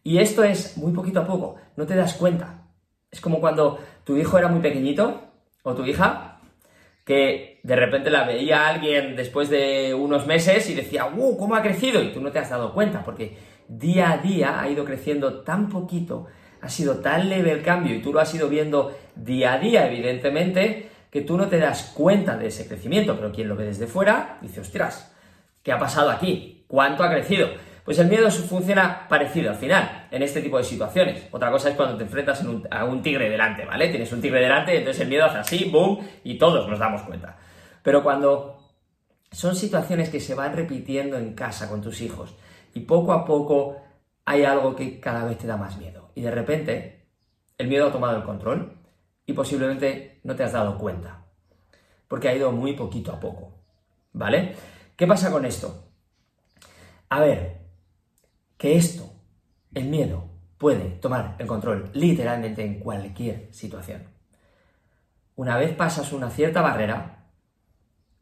y 0.02 0.18
esto 0.18 0.44
es 0.44 0.76
muy 0.76 0.92
poquito 0.92 1.21
a 1.21 1.26
poco, 1.26 1.56
no 1.76 1.87
te 1.87 1.94
das 1.94 2.14
cuenta. 2.14 2.68
Es 3.11 3.21
como 3.21 3.40
cuando 3.40 3.78
tu 4.04 4.16
hijo 4.16 4.38
era 4.38 4.49
muy 4.49 4.61
pequeñito, 4.61 5.33
o 5.62 5.75
tu 5.75 5.85
hija, 5.85 6.40
que 7.04 7.61
de 7.62 7.76
repente 7.76 8.11
la 8.11 8.25
veía 8.25 8.66
alguien 8.66 9.16
después 9.16 9.49
de 9.50 9.94
unos 9.94 10.26
meses 10.26 10.68
y 10.71 10.75
decía, 10.75 11.06
¡uh! 11.06 11.37
¿Cómo 11.37 11.54
ha 11.54 11.62
crecido? 11.62 12.02
Y 12.02 12.12
tú 12.12 12.21
no 12.21 12.33
te 12.33 12.38
has 12.38 12.50
dado 12.50 12.73
cuenta, 12.73 13.02
porque 13.04 13.37
día 13.68 14.12
a 14.12 14.18
día 14.18 14.61
ha 14.61 14.68
ido 14.68 14.85
creciendo 14.85 15.42
tan 15.42 15.68
poquito, 15.68 16.26
ha 16.61 16.68
sido 16.68 16.99
tan 16.99 17.28
leve 17.28 17.52
el 17.52 17.62
cambio 17.62 17.94
y 17.94 18.02
tú 18.02 18.12
lo 18.12 18.21
has 18.21 18.35
ido 18.35 18.49
viendo 18.49 18.97
día 19.14 19.54
a 19.54 19.59
día, 19.59 19.87
evidentemente, 19.87 20.90
que 21.11 21.21
tú 21.21 21.37
no 21.37 21.49
te 21.49 21.59
das 21.59 21.92
cuenta 21.94 22.37
de 22.37 22.49
ese 22.49 22.66
crecimiento, 22.66 23.16
pero 23.16 23.33
quien 23.33 23.49
lo 23.49 23.56
ve 23.56 23.66
desde 23.66 23.87
fuera 23.87 24.38
dice, 24.40 24.61
ostras, 24.61 25.14
¿qué 25.62 25.73
ha 25.73 25.78
pasado 25.78 26.11
aquí? 26.11 26.64
¿Cuánto 26.66 27.04
ha 27.04 27.11
crecido? 27.11 27.49
Pues 27.85 27.99
el 27.99 28.09
miedo 28.09 28.30
funciona 28.30 29.06
parecido 29.09 29.50
al 29.50 29.56
final, 29.56 30.09
en 30.11 30.23
este 30.23 30.40
tipo 30.40 30.56
de 30.56 30.64
situaciones. 30.64 31.28
Otra 31.30 31.50
cosa 31.50 31.68
es 31.68 31.76
cuando 31.76 31.99
te 31.99 32.04
enfrentas 32.04 32.42
a 32.71 32.85
un 32.85 33.02
tigre 33.02 33.28
delante, 33.28 33.66
¿vale? 33.66 33.88
Tienes 33.88 34.11
un 34.11 34.23
tigre 34.23 34.40
delante, 34.40 34.78
entonces 34.78 35.02
el 35.02 35.09
miedo 35.09 35.26
hace 35.26 35.38
así, 35.38 35.68
boom, 35.71 36.00
y 36.25 36.38
todos 36.38 36.66
nos 36.66 36.78
damos 36.78 37.02
cuenta. 37.02 37.37
Pero 37.83 38.02
cuando 38.02 38.59
son 39.30 39.54
situaciones 39.54 40.09
que 40.09 40.21
se 40.21 40.35
van 40.35 40.56
repitiendo 40.56 41.18
en 41.18 41.35
casa 41.35 41.68
con 41.68 41.83
tus 41.83 42.00
hijos 42.00 42.35
y 42.75 42.81
poco 42.81 43.12
a 43.12 43.25
poco 43.25 43.76
hay 44.25 44.45
algo 44.45 44.75
que 44.75 45.00
cada 45.00 45.25
vez 45.25 45.38
te 45.38 45.47
da 45.47 45.57
más 45.57 45.78
miedo 45.78 46.11
y 46.14 46.23
de 46.23 46.31
repente 46.31 47.07
el 47.57 47.69
miedo 47.69 47.88
ha 47.88 47.93
tomado 47.93 48.16
el 48.16 48.25
control 48.25 48.78
y 49.26 49.33
posiblemente 49.33 50.21
no 50.25 50.37
te 50.37 50.43
has 50.43 50.52
dado 50.52 50.76
cuenta 50.76 51.25
porque 52.09 52.28
ha 52.28 52.35
ido 52.35 52.52
muy 52.52 52.75
poquito 52.75 53.12
a 53.12 53.21
poco, 53.21 53.52
¿vale? 54.12 54.54
¿Qué 54.97 55.07
pasa 55.07 55.31
con 55.31 55.45
esto? 55.45 55.88
A 57.09 57.21
ver, 57.21 57.61
que 58.57 58.76
esto, 58.76 59.11
el 59.75 59.87
miedo, 59.87 60.31
puede 60.59 60.90
tomar 60.90 61.37
el 61.38 61.47
control 61.47 61.90
literalmente 61.93 62.64
en 62.64 62.78
cualquier 62.78 63.52
situación. 63.52 64.04
Una 65.37 65.57
vez 65.57 65.75
pasas 65.75 66.12
una 66.12 66.31
cierta 66.31 66.62
barrera, 66.62 67.26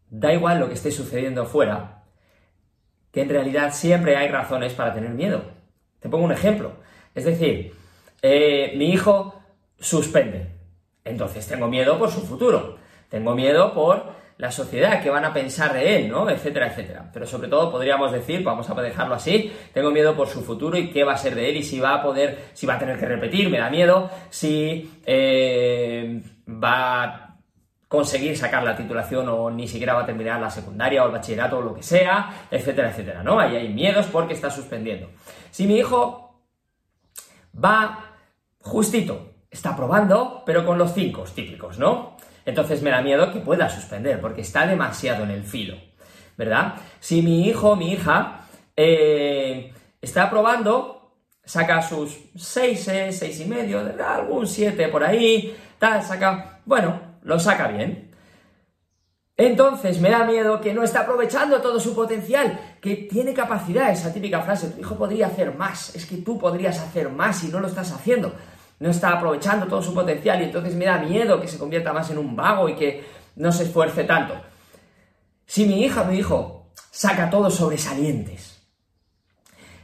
da 0.09 0.32
igual 0.32 0.61
lo 0.61 0.68
que 0.68 0.75
esté 0.75 0.90
sucediendo 0.90 1.44
fuera, 1.44 2.01
que 3.12 3.21
en 3.21 3.28
realidad 3.28 3.73
siempre 3.73 4.16
hay 4.16 4.28
razones 4.28 4.73
para 4.73 4.95
tener 4.95 5.11
miedo. 5.11 5.42
Te 6.00 6.09
pongo 6.09 6.25
un 6.25 6.33
ejemplo. 6.33 6.73
Es 7.14 7.25
decir, 7.25 7.73
eh, 8.23 8.73
mi 8.76 8.90
hijo 8.90 9.40
suspende. 9.78 10.49
Entonces 11.04 11.47
tengo 11.47 11.69
miedo 11.69 11.99
por 11.99 12.11
su 12.11 12.23
futuro. 12.23 12.78
Tengo 13.09 13.35
miedo 13.35 13.75
por 13.75 14.23
la 14.38 14.50
sociedad, 14.50 15.02
qué 15.02 15.11
van 15.11 15.25
a 15.25 15.33
pensar 15.33 15.73
de 15.73 15.97
él, 15.97 16.09
¿no? 16.09 16.28
Etcétera, 16.28 16.69
etcétera. 16.69 17.11
Pero 17.12 17.26
sobre 17.26 17.49
todo 17.49 17.71
podríamos 17.71 18.11
decir, 18.11 18.42
vamos 18.42 18.69
a 18.69 18.75
dejarlo 18.75 19.14
así, 19.14 19.52
tengo 19.73 19.90
miedo 19.90 20.16
por 20.16 20.26
su 20.26 20.42
futuro 20.42 20.76
y 20.76 20.90
qué 20.90 21.04
va 21.04 21.12
a 21.12 21.19
ser 21.19 21.35
de 21.35 21.50
él 21.50 21.59
y 21.59 21.62
si 21.62 21.78
va 21.78 21.95
a 21.95 22.02
poder, 22.02 22.47
si 22.54 22.66
va 22.66 22.75
a 22.75 22.78
tener 22.78 22.99
que 22.99 23.07
repetir, 23.07 23.50
me 23.50 23.59
da 23.59 23.71
miedo, 23.71 24.11
si 24.31 25.00
eh, 25.07 26.23
va 26.49 27.32
conseguir 27.92 28.38
sacar 28.38 28.62
la 28.62 28.75
titulación 28.75 29.28
o 29.28 29.50
ni 29.50 29.68
siquiera 29.68 29.92
va 29.92 30.04
a 30.04 30.06
terminar 30.06 30.40
la 30.40 30.49
secundaria 30.49 31.04
o 31.04 31.08
el 31.08 31.12
bachillerato 31.12 31.58
o 31.58 31.61
lo 31.61 31.75
que 31.75 31.82
sea, 31.82 32.46
etcétera, 32.50 32.88
etcétera, 32.88 33.22
¿no? 33.22 33.38
Ahí 33.38 33.54
hay 33.54 33.68
miedos 33.68 34.06
porque 34.06 34.32
está 34.32 34.49
suspendiendo. 34.50 35.11
Si 35.50 35.66
mi 35.66 35.76
hijo 35.76 36.40
va 37.54 38.16
justito, 38.61 39.34
está 39.50 39.76
probando, 39.76 40.42
pero 40.46 40.64
con 40.64 40.78
los 40.78 40.94
cinco 40.94 41.25
típicos, 41.25 41.78
¿no? 41.78 42.16
Entonces 42.46 42.80
me 42.80 42.88
da 42.88 43.02
miedo 43.02 43.30
que 43.30 43.40
pueda 43.40 43.68
suspender, 43.68 44.22
porque 44.22 44.40
está 44.40 44.66
demasiado 44.66 45.25
en 45.25 45.30
el 45.30 45.44
filo, 45.44 45.76
¿verdad? 46.38 46.76
Si 46.99 47.20
mi 47.20 47.46
hijo 47.46 47.76
mi 47.76 47.92
hija 47.92 48.46
eh, 48.75 49.70
está 50.00 50.30
probando, 50.30 51.12
saca 51.44 51.82
sus 51.82 52.18
6, 52.37 52.90
6 53.11 53.40
y 53.40 53.44
medio, 53.44 53.80
algún 54.08 54.46
7 54.46 54.88
por 54.88 55.04
ahí, 55.04 55.54
tal, 55.78 56.02
saca, 56.02 56.61
bueno, 56.64 57.12
lo 57.23 57.38
saca 57.38 57.69
bien. 57.69 58.11
Entonces 59.37 60.00
me 60.00 60.11
da 60.11 60.25
miedo 60.25 60.61
que 60.61 60.75
no 60.75 60.83
está 60.83 61.00
aprovechando 61.00 61.61
todo 61.61 61.81
su 61.81 61.95
potencial, 61.95 62.76
que 62.81 62.97
tiene 62.97 63.33
capacidad, 63.33 63.91
esa 63.91 64.12
típica 64.12 64.43
frase, 64.43 64.69
tu 64.69 64.81
hijo 64.81 64.97
podría 64.97 65.29
hacer 65.29 65.55
más, 65.55 65.95
es 65.97 66.07
que 66.07 66.19
tú 66.19 66.38
podrías 66.38 66.79
hacer 66.79 67.09
más 67.09 67.43
y 67.45 67.49
no 67.49 67.61
lo 67.61 67.69
estás 67.69 67.93
haciendo 67.93 68.33
no 68.83 68.91
está 68.91 69.12
aprovechando 69.12 69.67
todo 69.69 69.81
su 69.81 69.95
potencial 69.95 70.41
y 70.41 70.47
entonces 70.47 70.75
me 70.75 70.87
da 70.87 70.99
miedo 70.99 71.41
que 71.41 71.47
se 71.47 71.57
convierta 71.57 71.93
más 71.93 72.11
en 72.11 72.19
un 72.19 72.35
vago 72.35 72.69
y 72.69 72.75
que 72.75 73.05
no 73.37 73.52
se 73.52 73.62
esfuerce 73.62 74.02
tanto. 74.02 74.35
Si 75.47 75.67
mi 75.67 75.85
hija 75.85 76.02
mi 76.02 76.19
hijo 76.19 76.67
saca 76.91 77.31
todos 77.31 77.55
sobresalientes, 77.55 78.61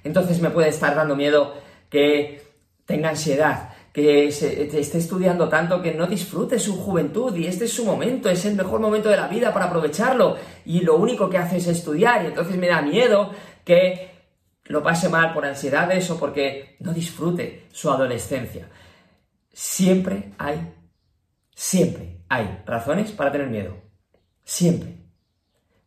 entonces 0.02 0.40
me 0.40 0.50
puede 0.50 0.70
estar 0.70 0.96
dando 0.96 1.14
miedo 1.14 1.54
que 1.88 2.42
tenga 2.86 3.10
ansiedad, 3.10 3.72
que 4.02 4.32
se, 4.32 4.78
esté 4.78 4.98
estudiando 4.98 5.48
tanto 5.48 5.82
que 5.82 5.94
no 5.94 6.06
disfrute 6.06 6.58
su 6.58 6.76
juventud 6.76 7.34
y 7.36 7.46
este 7.46 7.64
es 7.66 7.72
su 7.72 7.84
momento, 7.84 8.28
es 8.28 8.44
el 8.44 8.54
mejor 8.54 8.80
momento 8.80 9.08
de 9.08 9.16
la 9.16 9.28
vida 9.28 9.52
para 9.52 9.66
aprovecharlo 9.66 10.36
y 10.64 10.80
lo 10.80 10.96
único 10.96 11.28
que 11.28 11.38
hace 11.38 11.58
es 11.58 11.66
estudiar 11.66 12.24
y 12.24 12.26
entonces 12.28 12.56
me 12.56 12.68
da 12.68 12.82
miedo 12.82 13.30
que 13.64 14.10
lo 14.64 14.82
pase 14.82 15.08
mal 15.08 15.32
por 15.32 15.44
ansiedades 15.44 16.10
o 16.10 16.18
porque 16.18 16.76
no 16.80 16.92
disfrute 16.92 17.66
su 17.72 17.90
adolescencia. 17.90 18.68
Siempre 19.52 20.32
hay, 20.38 20.72
siempre 21.54 22.20
hay 22.28 22.62
razones 22.66 23.10
para 23.12 23.32
tener 23.32 23.48
miedo. 23.48 23.76
Siempre. 24.44 24.98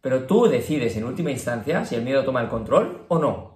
Pero 0.01 0.24
tú 0.24 0.48
decides 0.48 0.98
en 0.98 1.03
última 1.03 1.32
instancia 1.32 1.86
si 1.86 1.96
el 1.96 2.01
miedo 2.01 2.24
toma 2.24 2.41
el 2.41 2.50
control 2.50 3.06
o 3.08 3.20
no. 3.20 3.51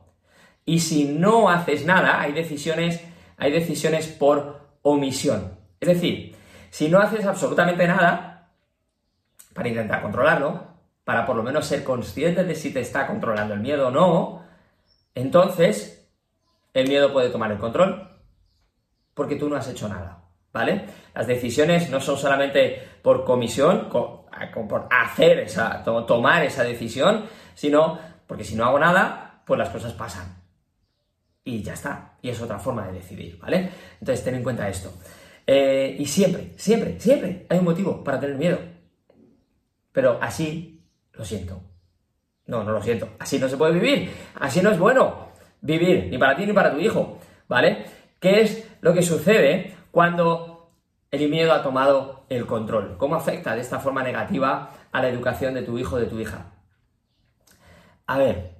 Y 0.63 0.79
si 0.79 1.05
no 1.05 1.49
haces 1.49 1.85
nada, 1.85 2.21
hay 2.21 2.33
decisiones, 2.33 3.01
hay 3.37 3.51
decisiones 3.51 4.07
por 4.07 4.61
omisión. 4.81 5.57
Es 5.79 5.89
decir, 5.89 6.35
si 6.69 6.89
no 6.89 6.99
haces 6.99 7.25
absolutamente 7.25 7.87
nada 7.87 8.51
para 9.53 9.69
intentar 9.69 10.01
controlarlo, 10.01 10.63
para 11.03 11.25
por 11.25 11.35
lo 11.35 11.43
menos 11.43 11.65
ser 11.65 11.83
consciente 11.83 12.43
de 12.43 12.55
si 12.55 12.73
te 12.73 12.81
está 12.81 13.07
controlando 13.07 13.53
el 13.53 13.59
miedo 13.59 13.87
o 13.87 13.91
no, 13.91 14.43
entonces 15.13 16.09
el 16.73 16.87
miedo 16.87 17.13
puede 17.13 17.29
tomar 17.29 17.51
el 17.51 17.57
control 17.57 18.09
porque 19.13 19.37
tú 19.37 19.47
no 19.47 19.55
has 19.55 19.69
hecho 19.69 19.87
nada, 19.87 20.23
¿vale? 20.51 20.85
Las 21.13 21.27
decisiones 21.27 21.89
no 21.89 22.01
son 22.01 22.17
solamente 22.17 22.85
por 23.01 23.23
comisión, 23.23 23.87
por 23.89 24.87
hacer 24.91 25.39
esa, 25.39 25.83
tomar 25.83 26.43
esa 26.43 26.63
decisión, 26.63 27.25
sino 27.53 27.97
porque 28.27 28.43
si 28.43 28.55
no 28.55 28.65
hago 28.65 28.79
nada, 28.79 29.41
pues 29.45 29.57
las 29.57 29.69
cosas 29.69 29.93
pasan. 29.93 30.44
Y 31.45 31.61
ya 31.63 31.73
está. 31.73 32.17
Y 32.21 32.29
es 32.29 32.41
otra 32.41 32.59
forma 32.59 32.87
de 32.87 32.93
decidir, 32.93 33.39
¿vale? 33.39 33.69
Entonces 34.01 34.25
ten 34.25 34.35
en 34.35 34.43
cuenta 34.43 34.67
esto. 34.67 34.91
Eh, 35.47 35.95
y 35.97 36.05
siempre, 36.05 36.51
siempre, 36.57 36.99
siempre 36.99 37.45
hay 37.47 37.59
un 37.59 37.65
motivo 37.65 38.03
para 38.03 38.19
tener 38.19 38.35
miedo. 38.35 38.59
Pero 39.93 40.17
así, 40.21 40.83
lo 41.13 41.23
siento. 41.23 41.61
No, 42.47 42.63
no 42.63 42.73
lo 42.73 42.81
siento. 42.81 43.09
Así 43.19 43.39
no 43.39 43.47
se 43.47 43.55
puede 43.55 43.73
vivir. 43.73 44.11
Así 44.35 44.61
no 44.61 44.71
es 44.71 44.77
bueno 44.77 45.25
vivir, 45.61 46.07
ni 46.09 46.17
para 46.17 46.35
ti 46.35 46.45
ni 46.45 46.53
para 46.53 46.71
tu 46.71 46.79
hijo, 46.79 47.17
¿vale? 47.47 47.85
¿Qué 48.19 48.41
es 48.41 48.67
lo 48.81 48.93
que 48.93 49.01
sucede 49.01 49.75
cuando 49.91 50.71
el 51.11 51.29
miedo 51.29 51.53
ha 51.53 51.63
tomado 51.63 52.25
el 52.29 52.45
control? 52.45 52.97
¿Cómo 52.97 53.15
afecta 53.15 53.55
de 53.55 53.61
esta 53.61 53.79
forma 53.79 54.03
negativa 54.03 54.69
a 54.91 55.01
la 55.01 55.09
educación 55.09 55.53
de 55.53 55.63
tu 55.63 55.77
hijo 55.77 55.95
o 55.95 55.99
de 55.99 56.05
tu 56.05 56.19
hija? 56.19 56.51
A 58.07 58.17
ver, 58.17 58.55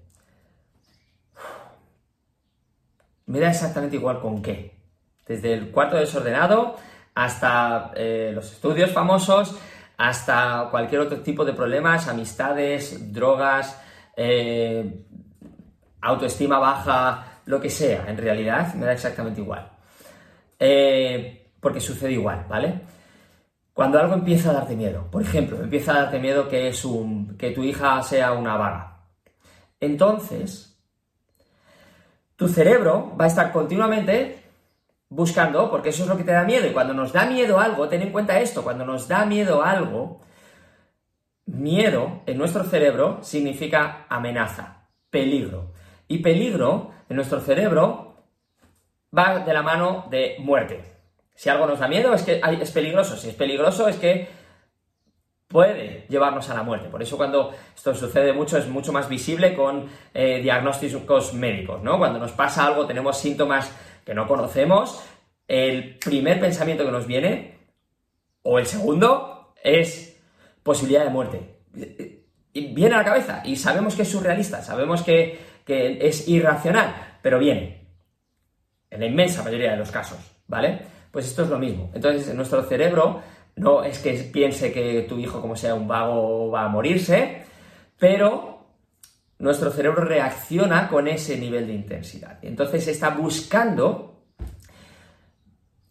me 3.27 3.39
da 3.39 3.49
exactamente 3.49 3.95
igual 3.95 4.19
con 4.19 4.41
qué. 4.41 4.75
Desde 5.27 5.53
el 5.53 5.71
cuarto 5.71 5.97
desordenado 5.97 6.75
hasta 7.15 7.91
eh, 7.95 8.31
los 8.33 8.51
estudios 8.51 8.91
famosos, 8.91 9.57
hasta 9.97 10.67
cualquier 10.69 11.01
otro 11.01 11.21
tipo 11.21 11.45
de 11.45 11.53
problemas, 11.53 12.07
amistades, 12.07 13.13
drogas, 13.13 13.81
eh, 14.15 15.05
autoestima 16.01 16.59
baja, 16.59 17.39
lo 17.45 17.59
que 17.59 17.69
sea, 17.69 18.05
en 18.07 18.17
realidad 18.17 18.73
me 18.75 18.85
da 18.85 18.93
exactamente 18.93 19.41
igual. 19.41 19.71
Eh, 20.59 21.51
porque 21.59 21.79
sucede 21.79 22.11
igual, 22.11 22.45
¿vale? 22.47 22.81
Cuando 23.73 23.99
algo 23.99 24.13
empieza 24.13 24.51
a 24.51 24.53
darte 24.53 24.75
miedo, 24.75 25.09
por 25.09 25.21
ejemplo, 25.21 25.61
empieza 25.61 25.93
a 25.93 26.01
darte 26.03 26.19
miedo 26.19 26.47
que, 26.47 26.67
es 26.67 26.85
un, 26.85 27.35
que 27.37 27.51
tu 27.51 27.63
hija 27.63 28.01
sea 28.03 28.33
una 28.33 28.55
vaga, 28.55 29.03
entonces 29.79 30.74
tu 32.35 32.47
cerebro 32.47 33.15
va 33.19 33.25
a 33.25 33.27
estar 33.27 33.51
continuamente 33.51 34.43
buscando, 35.09 35.69
porque 35.69 35.89
eso 35.89 36.03
es 36.03 36.09
lo 36.09 36.17
que 36.17 36.23
te 36.23 36.31
da 36.31 36.43
miedo, 36.43 36.67
y 36.67 36.73
cuando 36.73 36.93
nos 36.93 37.13
da 37.13 37.25
miedo 37.25 37.59
algo, 37.59 37.87
ten 37.87 38.01
en 38.01 38.11
cuenta 38.11 38.39
esto, 38.39 38.63
cuando 38.63 38.85
nos 38.85 39.07
da 39.07 39.25
miedo 39.25 39.63
algo, 39.63 40.21
miedo 41.45 42.21
en 42.25 42.37
nuestro 42.37 42.63
cerebro 42.63 43.19
significa 43.21 44.05
amenaza, 44.09 44.87
peligro. 45.09 45.73
Y 46.07 46.19
peligro 46.19 46.91
en 47.09 47.15
nuestro 47.15 47.39
cerebro 47.39 48.25
va 49.15 49.39
de 49.39 49.53
la 49.53 49.63
mano 49.63 50.07
de 50.09 50.35
muerte. 50.39 50.83
Si 51.33 51.49
algo 51.49 51.67
nos 51.67 51.79
da 51.79 51.87
miedo 51.87 52.13
es 52.13 52.23
que 52.23 52.41
es 52.61 52.71
peligroso. 52.71 53.17
Si 53.17 53.29
es 53.29 53.35
peligroso 53.35 53.87
es 53.87 53.97
que 53.97 54.27
puede 55.47 56.05
llevarnos 56.09 56.49
a 56.49 56.53
la 56.53 56.63
muerte. 56.63 56.89
Por 56.89 57.01
eso 57.01 57.17
cuando 57.17 57.51
esto 57.75 57.93
sucede 57.93 58.33
mucho 58.33 58.57
es 58.57 58.67
mucho 58.67 58.91
más 58.91 59.07
visible 59.07 59.53
con 59.53 59.87
eh, 60.13 60.41
diagnósticos 60.41 61.33
médicos, 61.33 61.81
¿no? 61.83 61.97
Cuando 61.97 62.19
nos 62.19 62.31
pasa 62.31 62.65
algo, 62.65 62.85
tenemos 62.85 63.17
síntomas 63.17 63.71
que 64.03 64.13
no 64.13 64.27
conocemos, 64.27 65.03
el 65.47 65.97
primer 65.97 66.39
pensamiento 66.39 66.85
que 66.85 66.91
nos 66.91 67.07
viene, 67.07 67.57
o 68.43 68.59
el 68.59 68.65
segundo, 68.65 69.53
es 69.63 70.19
posibilidad 70.63 71.03
de 71.03 71.09
muerte. 71.09 71.39
Viene 72.53 72.95
a 72.95 72.99
la 72.99 73.05
cabeza 73.05 73.41
y 73.45 73.55
sabemos 73.55 73.95
que 73.95 74.03
es 74.03 74.11
surrealista, 74.11 74.61
sabemos 74.61 75.03
que, 75.03 75.39
que 75.65 75.97
es 76.07 76.27
irracional, 76.27 77.17
pero 77.21 77.39
viene. 77.39 77.85
En 78.89 78.99
la 78.99 79.07
inmensa 79.07 79.43
mayoría 79.43 79.71
de 79.71 79.77
los 79.77 79.91
casos, 79.91 80.19
¿vale? 80.47 80.79
Pues 81.11 81.27
esto 81.27 81.43
es 81.43 81.49
lo 81.49 81.59
mismo. 81.59 81.91
Entonces, 81.93 82.27
en 82.29 82.37
nuestro 82.37 82.63
cerebro 82.63 83.21
no 83.55 83.83
es 83.83 83.99
que 83.99 84.13
piense 84.13 84.71
que 84.71 85.03
tu 85.03 85.17
hijo, 85.17 85.41
como 85.41 85.55
sea 85.55 85.75
un 85.75 85.87
vago, 85.87 86.51
va 86.51 86.65
a 86.65 86.69
morirse, 86.69 87.43
pero 87.97 88.65
nuestro 89.39 89.71
cerebro 89.71 90.03
reacciona 90.03 90.87
con 90.87 91.07
ese 91.07 91.37
nivel 91.37 91.67
de 91.67 91.73
intensidad. 91.73 92.39
Entonces 92.41 92.87
está 92.87 93.09
buscando 93.09 94.23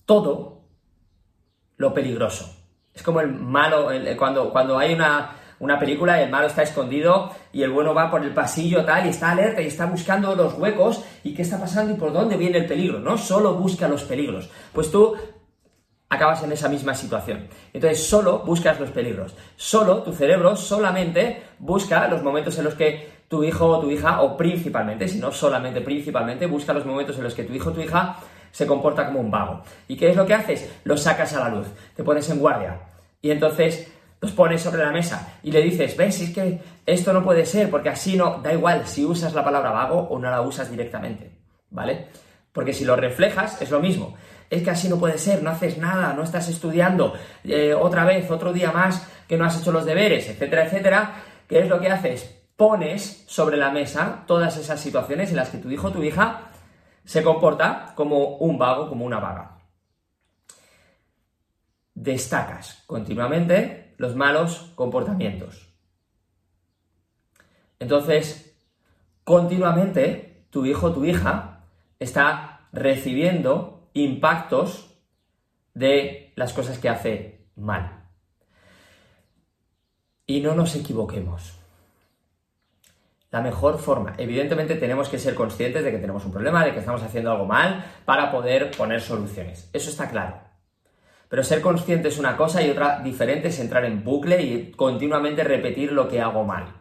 todo 0.04 0.62
lo 1.76 1.92
peligroso. 1.92 2.54
Es 2.92 3.02
como 3.02 3.20
el 3.20 3.32
malo, 3.32 3.88
cuando, 4.16 4.50
cuando 4.50 4.78
hay 4.78 4.94
una, 4.94 5.36
una 5.58 5.78
película, 5.78 6.22
el 6.22 6.30
malo 6.30 6.46
está 6.46 6.62
escondido 6.62 7.30
y 7.52 7.62
el 7.62 7.70
bueno 7.70 7.94
va 7.94 8.10
por 8.10 8.22
el 8.22 8.32
pasillo 8.32 8.84
tal 8.84 9.06
y 9.06 9.08
está 9.08 9.30
alerta 9.30 9.62
y 9.62 9.66
está 9.66 9.86
buscando 9.86 10.34
los 10.36 10.54
huecos 10.54 11.04
y 11.24 11.34
qué 11.34 11.42
está 11.42 11.58
pasando 11.58 11.92
y 11.92 11.96
por 11.96 12.12
dónde 12.12 12.36
viene 12.36 12.58
el 12.58 12.66
peligro, 12.66 13.00
¿no? 13.00 13.18
Solo 13.18 13.54
busca 13.54 13.88
los 13.88 14.04
peligros. 14.04 14.50
Pues 14.72 14.90
tú 14.90 15.16
acabas 16.14 16.42
en 16.42 16.52
esa 16.52 16.68
misma 16.68 16.94
situación. 16.94 17.48
Entonces 17.72 18.06
solo 18.06 18.40
buscas 18.40 18.80
los 18.80 18.90
peligros. 18.90 19.34
Solo, 19.56 20.02
tu 20.02 20.12
cerebro 20.12 20.56
solamente 20.56 21.42
busca 21.58 22.08
los 22.08 22.22
momentos 22.22 22.58
en 22.58 22.64
los 22.64 22.74
que 22.74 23.14
tu 23.28 23.42
hijo 23.42 23.66
o 23.66 23.80
tu 23.80 23.90
hija, 23.90 24.22
o 24.22 24.36
principalmente, 24.36 25.08
si 25.08 25.18
no 25.18 25.32
solamente 25.32 25.80
principalmente, 25.80 26.46
busca 26.46 26.72
los 26.72 26.86
momentos 26.86 27.16
en 27.16 27.24
los 27.24 27.34
que 27.34 27.44
tu 27.44 27.52
hijo 27.52 27.70
o 27.70 27.72
tu 27.72 27.80
hija 27.80 28.16
se 28.50 28.66
comporta 28.66 29.06
como 29.06 29.20
un 29.20 29.30
vago. 29.30 29.62
¿Y 29.88 29.96
qué 29.96 30.10
es 30.10 30.16
lo 30.16 30.26
que 30.26 30.34
haces? 30.34 30.70
Los 30.84 31.02
sacas 31.02 31.32
a 31.34 31.40
la 31.40 31.48
luz, 31.48 31.66
te 31.96 32.04
pones 32.04 32.28
en 32.30 32.38
guardia. 32.38 32.78
Y 33.20 33.30
entonces 33.30 33.90
los 34.20 34.32
pones 34.32 34.62
sobre 34.62 34.84
la 34.84 34.92
mesa 34.92 35.38
y 35.42 35.50
le 35.50 35.60
dices, 35.60 35.96
ves, 35.96 36.20
es 36.20 36.30
que 36.30 36.60
esto 36.86 37.12
no 37.12 37.24
puede 37.24 37.44
ser, 37.44 37.70
porque 37.70 37.88
así 37.88 38.16
no, 38.16 38.40
da 38.42 38.52
igual 38.52 38.86
si 38.86 39.04
usas 39.04 39.34
la 39.34 39.44
palabra 39.44 39.70
vago 39.70 39.98
o 39.98 40.18
no 40.18 40.30
la 40.30 40.40
usas 40.40 40.70
directamente, 40.70 41.32
¿vale? 41.70 42.06
Porque 42.52 42.72
si 42.72 42.84
lo 42.84 42.94
reflejas 42.94 43.60
es 43.60 43.70
lo 43.70 43.80
mismo 43.80 44.16
es 44.50 44.62
que 44.62 44.70
así 44.70 44.88
no 44.88 44.98
puede 44.98 45.18
ser, 45.18 45.42
no 45.42 45.50
haces 45.50 45.78
nada, 45.78 46.12
no 46.12 46.22
estás 46.22 46.48
estudiando, 46.48 47.14
eh, 47.42 47.74
otra 47.74 48.04
vez, 48.04 48.30
otro 48.30 48.52
día 48.52 48.72
más 48.72 49.06
que 49.28 49.36
no 49.36 49.44
has 49.44 49.60
hecho 49.60 49.72
los 49.72 49.84
deberes, 49.84 50.28
etcétera, 50.28 50.66
etcétera, 50.66 51.14
¿qué 51.48 51.60
es 51.60 51.68
lo 51.68 51.80
que 51.80 51.90
haces? 51.90 52.42
Pones 52.56 53.24
sobre 53.26 53.56
la 53.56 53.70
mesa 53.70 54.24
todas 54.26 54.56
esas 54.56 54.80
situaciones 54.80 55.30
en 55.30 55.36
las 55.36 55.50
que 55.50 55.58
tu 55.58 55.70
hijo 55.70 55.88
o 55.88 55.92
tu 55.92 56.02
hija 56.02 56.50
se 57.04 57.22
comporta 57.22 57.92
como 57.94 58.36
un 58.36 58.58
vago, 58.58 58.88
como 58.88 59.04
una 59.04 59.18
vaga. 59.18 59.58
Destacas 61.94 62.82
continuamente 62.86 63.94
los 63.98 64.16
malos 64.16 64.72
comportamientos. 64.74 65.68
Entonces, 67.78 68.56
continuamente 69.24 70.46
tu 70.50 70.64
hijo 70.64 70.88
o 70.88 70.92
tu 70.92 71.04
hija 71.04 71.64
está 71.98 72.68
recibiendo 72.72 73.73
impactos 73.94 74.90
de 75.72 76.32
las 76.36 76.52
cosas 76.52 76.78
que 76.78 76.88
hace 76.88 77.46
mal. 77.56 78.04
Y 80.26 80.40
no 80.40 80.54
nos 80.54 80.74
equivoquemos. 80.74 81.58
La 83.30 83.40
mejor 83.40 83.78
forma, 83.78 84.14
evidentemente 84.16 84.76
tenemos 84.76 85.08
que 85.08 85.18
ser 85.18 85.34
conscientes 85.34 85.82
de 85.82 85.90
que 85.90 85.98
tenemos 85.98 86.24
un 86.24 86.30
problema, 86.30 86.64
de 86.64 86.72
que 86.72 86.78
estamos 86.78 87.02
haciendo 87.02 87.32
algo 87.32 87.46
mal, 87.46 87.84
para 88.04 88.30
poder 88.30 88.70
poner 88.70 89.00
soluciones. 89.00 89.68
Eso 89.72 89.90
está 89.90 90.08
claro. 90.08 90.38
Pero 91.28 91.42
ser 91.42 91.60
consciente 91.60 92.08
es 92.08 92.18
una 92.18 92.36
cosa 92.36 92.62
y 92.62 92.70
otra 92.70 93.00
diferente 93.00 93.48
es 93.48 93.58
entrar 93.58 93.84
en 93.84 94.04
bucle 94.04 94.40
y 94.40 94.70
continuamente 94.70 95.42
repetir 95.42 95.90
lo 95.90 96.08
que 96.08 96.20
hago 96.20 96.44
mal. 96.44 96.76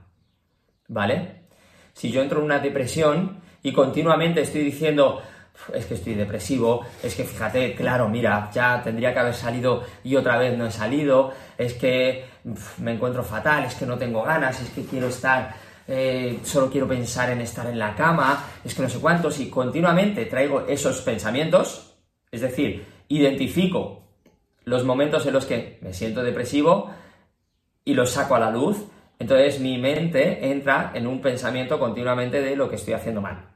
¿Vale? 0.87 1.47
Si 1.93 2.11
yo 2.11 2.21
entro 2.21 2.37
en 2.37 2.45
una 2.45 2.59
depresión 2.59 3.41
y 3.63 3.73
continuamente 3.73 4.41
estoy 4.41 4.63
diciendo, 4.63 5.23
es 5.73 5.85
que 5.85 5.93
estoy 5.93 6.15
depresivo, 6.15 6.85
es 7.01 7.15
que 7.15 7.23
fíjate, 7.23 7.75
claro, 7.75 8.09
mira, 8.09 8.49
ya 8.53 8.81
tendría 8.83 9.13
que 9.13 9.19
haber 9.19 9.33
salido 9.33 9.83
y 10.03 10.15
otra 10.15 10.37
vez 10.37 10.57
no 10.57 10.65
he 10.65 10.71
salido, 10.71 11.33
es 11.57 11.73
que 11.73 12.25
me 12.79 12.93
encuentro 12.93 13.23
fatal, 13.23 13.65
es 13.65 13.75
que 13.75 13.85
no 13.85 13.97
tengo 13.97 14.23
ganas, 14.23 14.59
es 14.61 14.69
que 14.71 14.83
quiero 14.83 15.07
estar, 15.07 15.55
eh, 15.87 16.39
solo 16.43 16.69
quiero 16.69 16.87
pensar 16.87 17.29
en 17.29 17.41
estar 17.41 17.67
en 17.67 17.79
la 17.79 17.95
cama, 17.95 18.45
es 18.63 18.73
que 18.73 18.81
no 18.81 18.89
sé 18.89 18.99
cuántos, 18.99 19.39
y 19.39 19.49
continuamente 19.49 20.25
traigo 20.25 20.65
esos 20.67 21.01
pensamientos, 21.01 21.95
es 22.31 22.41
decir, 22.41 22.85
identifico 23.07 24.01
los 24.65 24.83
momentos 24.83 25.25
en 25.25 25.33
los 25.33 25.45
que 25.45 25.77
me 25.81 25.93
siento 25.93 26.23
depresivo 26.23 26.89
y 27.85 27.93
los 27.93 28.11
saco 28.11 28.35
a 28.35 28.39
la 28.39 28.51
luz, 28.51 28.85
entonces 29.19 29.59
mi 29.59 29.77
mente 29.77 30.51
entra 30.51 30.91
en 30.93 31.05
un 31.05 31.21
pensamiento 31.21 31.79
continuamente 31.79 32.41
de 32.41 32.55
lo 32.55 32.69
que 32.69 32.75
estoy 32.75 32.93
haciendo 32.93 33.21
mal 33.21 33.52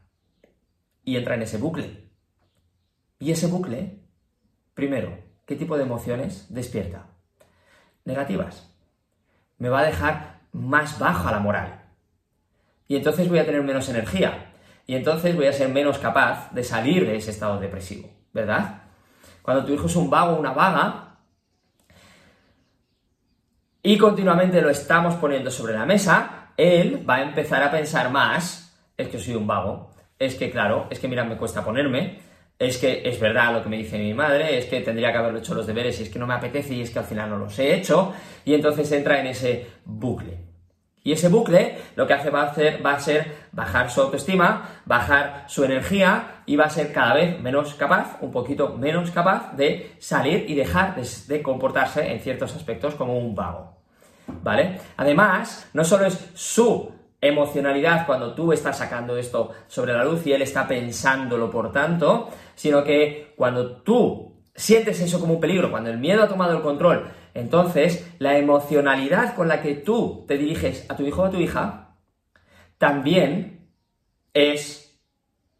y 1.08 1.16
entra 1.16 1.36
en 1.36 1.44
ese 1.44 1.58
bucle. 1.58 2.10
Y 3.18 3.32
ese 3.32 3.48
bucle, 3.48 4.04
primero, 4.74 5.18
¿qué 5.46 5.56
tipo 5.56 5.78
de 5.78 5.84
emociones 5.84 6.48
despierta? 6.50 7.06
Negativas. 8.04 8.76
Me 9.58 9.70
va 9.70 9.80
a 9.80 9.86
dejar 9.86 10.42
más 10.52 11.00
baja 11.00 11.32
la 11.32 11.40
moral. 11.40 11.82
Y 12.90 12.98
entonces 12.98 13.30
voy 13.30 13.40
a 13.40 13.46
tener 13.46 13.64
menos 13.64 13.88
energía. 13.88 14.52
Y 14.86 14.96
entonces 14.96 15.34
voy 15.34 15.46
a 15.46 15.54
ser 15.54 15.70
menos 15.70 15.98
capaz 15.98 16.52
de 16.52 16.66
salir 16.66 17.06
de 17.06 17.16
ese 17.16 17.32
estado 17.32 17.58
depresivo, 17.58 18.10
¿verdad? 18.34 18.82
Cuando 19.42 19.64
tu 19.64 19.72
hijo 19.72 19.86
es 19.86 19.96
un 19.96 20.10
vago 20.10 20.34
o 20.34 20.40
una 20.40 20.52
vaga 20.52 21.20
y 23.82 23.98
continuamente 23.98 24.62
lo 24.62 24.70
estamos 24.70 25.16
poniendo 25.16 25.52
sobre 25.52 25.74
la 25.74 25.86
mesa, 25.86 26.52
él 26.58 27.10
va 27.10 27.16
a 27.16 27.22
empezar 27.22 27.64
a 27.64 27.72
pensar 27.72 28.12
más, 28.12 28.78
es 28.98 29.08
que 29.08 29.20
soy 29.20 29.36
un 29.36 29.48
vago, 29.48 29.96
es 30.20 30.36
que, 30.36 30.50
claro, 30.50 30.88
es 30.90 31.00
que 31.00 31.08
mira, 31.08 31.24
me 31.24 31.38
cuesta 31.38 31.64
ponerme, 31.64 32.20
es 32.60 32.78
que 32.78 33.08
es 33.08 33.20
verdad 33.20 33.54
lo 33.54 33.64
que 33.64 33.70
me 33.70 33.78
dice 33.78 33.98
mi 33.98 34.14
madre, 34.14 34.58
es 34.58 34.66
que 34.66 34.82
tendría 34.82 35.12
que 35.12 35.18
haberlo 35.18 35.40
hecho 35.40 35.54
los 35.54 35.68
deberes 35.68 36.00
y 36.00 36.04
es 36.04 36.10
que 36.10 36.20
no 36.20 36.26
me 36.26 36.34
apetece 36.34 36.74
y 36.74 36.82
es 36.82 36.90
que 36.90 37.00
al 37.00 37.06
final 37.06 37.30
no 37.30 37.38
los 37.38 37.58
he 37.60 37.76
hecho, 37.76 38.14
y 38.46 38.54
entonces 38.54 38.92
entra 38.92 39.20
en 39.20 39.28
ese 39.28 39.68
bucle. 39.86 40.48
Y 41.04 41.14
ese 41.14 41.30
bucle 41.30 41.78
lo 41.96 42.06
que 42.06 42.14
hace 42.14 42.30
va 42.30 42.42
a, 42.42 42.46
hacer, 42.48 42.86
va 42.86 42.94
a 42.94 43.00
ser 43.00 43.32
bajar 43.54 43.90
su 43.90 44.02
autoestima, 44.02 44.82
bajar 44.86 45.46
su 45.48 45.64
energía 45.64 46.42
y 46.46 46.58
va 46.58 46.66
a 46.66 46.70
ser 46.70 46.92
cada 46.92 47.14
vez 47.14 47.40
menos 47.40 47.76
capaz, 47.76 48.18
un 48.20 48.30
poquito 48.30 48.76
menos 48.78 49.12
capaz 49.12 49.56
de 49.56 49.94
salir 50.00 50.50
y 50.50 50.56
dejar 50.56 50.96
de, 50.96 51.08
de 51.28 51.42
comportarse 51.42 52.12
en 52.12 52.20
ciertos 52.20 52.54
aspectos 52.58 52.96
como 52.96 53.18
un 53.18 53.36
vago. 53.36 53.78
¿Vale? 54.44 54.82
Además, 54.98 55.70
no 55.72 55.86
solo 55.86 56.08
es 56.08 56.32
su 56.34 56.92
emocionalidad 57.20 58.06
cuando 58.06 58.34
tú 58.34 58.54
estás 58.54 58.78
sacando 58.78 59.18
esto 59.18 59.52
sobre 59.68 59.94
la 59.94 60.04
luz 60.04 60.26
y 60.28 60.34
él 60.34 60.42
está 60.42 60.68
pensándolo, 60.68 61.50
por 61.50 61.72
tanto, 61.72 62.30
sino 62.56 62.84
que 62.84 63.34
cuando 63.36 63.78
tú 63.78 64.36
sientes 64.56 65.00
eso 65.00 65.20
como 65.20 65.36
un 65.36 65.40
peligro, 65.40 65.72
cuando 65.72 65.90
el 65.90 65.98
miedo 65.98 66.24
ha 66.24 66.28
tomado 66.28 66.56
el 66.56 66.62
control, 66.62 67.12
entonces 67.34 68.16
la 68.20 68.38
emocionalidad 68.38 69.36
con 69.36 69.48
la 69.48 69.62
que 69.62 69.76
tú 69.76 70.26
te 70.28 70.38
diriges 70.38 70.86
a 70.90 70.96
tu 70.96 71.04
hijo 71.04 71.22
o 71.22 71.26
a 71.26 71.32
tu 71.32 71.38
hija 71.38 71.96
también 72.78 73.70
es 74.34 75.00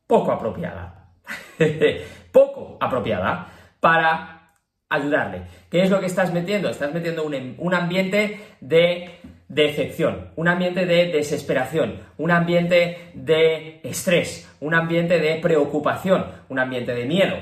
poco 0.06 0.32
apropiada. 0.32 1.12
poco 2.32 2.78
apropiada 2.80 3.48
para 3.80 4.54
ayudarle. 4.90 5.44
¿Qué 5.70 5.82
es 5.82 5.90
lo 5.90 6.00
que 6.00 6.06
estás 6.06 6.34
metiendo? 6.34 6.70
Estás 6.70 6.94
metiendo 6.94 7.26
un, 7.26 7.56
un 7.58 7.74
ambiente 7.74 8.56
de 8.62 9.20
decepción, 9.48 10.32
un 10.36 10.48
ambiente 10.48 10.86
de 10.86 11.08
desesperación, 11.12 12.02
un 12.18 12.32
ambiente 12.32 13.12
de 13.14 13.80
estrés, 13.84 14.50
un 14.60 14.74
ambiente 14.74 15.20
de 15.20 15.40
preocupación, 15.40 16.26
un 16.50 16.60
ambiente 16.60 16.94
de 16.94 17.06
miedo. 17.06 17.38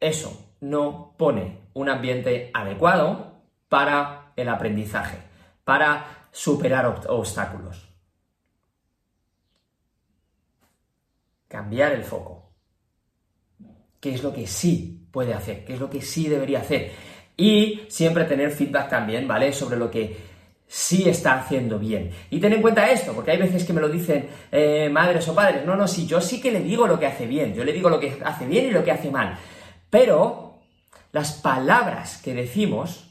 Eso 0.00 0.56
no 0.60 1.14
pone 1.16 1.60
un 1.74 1.88
ambiente 1.88 2.50
adecuado 2.52 3.42
para 3.68 4.32
el 4.36 4.48
aprendizaje, 4.48 5.18
para 5.64 6.28
superar 6.30 6.86
obstáculos. 7.08 7.88
Cambiar 11.48 11.92
el 11.92 12.04
foco. 12.04 12.52
¿Qué 14.00 14.14
es 14.14 14.22
lo 14.22 14.32
que 14.32 14.46
sí 14.46 15.03
puede 15.14 15.32
hacer, 15.32 15.64
qué 15.64 15.74
es 15.74 15.80
lo 15.80 15.88
que 15.88 16.02
sí 16.02 16.28
debería 16.28 16.58
hacer. 16.58 16.90
Y 17.36 17.82
siempre 17.88 18.24
tener 18.24 18.50
feedback 18.50 18.90
también, 18.90 19.28
¿vale? 19.28 19.52
Sobre 19.52 19.76
lo 19.76 19.88
que 19.88 20.16
sí 20.66 21.08
está 21.08 21.34
haciendo 21.34 21.78
bien. 21.78 22.10
Y 22.30 22.40
ten 22.40 22.52
en 22.52 22.60
cuenta 22.60 22.90
esto, 22.90 23.12
porque 23.12 23.30
hay 23.30 23.38
veces 23.38 23.64
que 23.64 23.72
me 23.72 23.80
lo 23.80 23.88
dicen 23.88 24.28
eh, 24.50 24.88
madres 24.90 25.28
o 25.28 25.34
padres, 25.34 25.64
no, 25.64 25.76
no, 25.76 25.86
sí, 25.86 26.04
yo 26.04 26.20
sí 26.20 26.40
que 26.40 26.50
le 26.50 26.60
digo 26.60 26.88
lo 26.88 26.98
que 26.98 27.06
hace 27.06 27.26
bien, 27.26 27.54
yo 27.54 27.64
le 27.64 27.72
digo 27.72 27.88
lo 27.88 28.00
que 28.00 28.18
hace 28.24 28.44
bien 28.44 28.66
y 28.66 28.70
lo 28.72 28.82
que 28.82 28.90
hace 28.90 29.08
mal. 29.08 29.38
Pero 29.88 30.58
las 31.12 31.34
palabras 31.34 32.20
que 32.20 32.34
decimos 32.34 33.08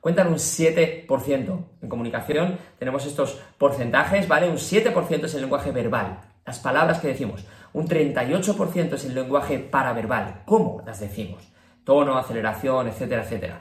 cuentan 0.00 0.28
un 0.28 0.34
7%. 0.34 1.64
En 1.80 1.88
comunicación 1.88 2.58
tenemos 2.78 3.06
estos 3.06 3.40
porcentajes, 3.56 4.28
¿vale? 4.28 4.50
Un 4.50 4.58
7% 4.58 5.24
es 5.24 5.34
el 5.34 5.40
lenguaje 5.40 5.72
verbal, 5.72 6.20
las 6.44 6.58
palabras 6.58 7.00
que 7.00 7.08
decimos. 7.08 7.46
Un 7.72 7.88
38% 7.88 8.94
es 8.94 9.04
el 9.04 9.14
lenguaje 9.14 9.58
paraverbal, 9.58 10.42
cómo 10.44 10.82
las 10.86 11.00
decimos. 11.00 11.42
Tono, 11.84 12.18
aceleración, 12.18 12.88
etcétera, 12.88 13.24
etcétera. 13.24 13.60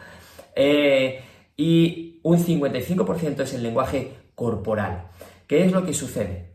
Eh, 0.55 1.21
y 1.55 2.19
un 2.23 2.37
55% 2.37 3.41
es 3.41 3.53
el 3.53 3.63
lenguaje 3.63 4.13
corporal. 4.35 5.07
¿Qué 5.47 5.65
es 5.65 5.71
lo 5.71 5.85
que 5.85 5.93
sucede? 5.93 6.53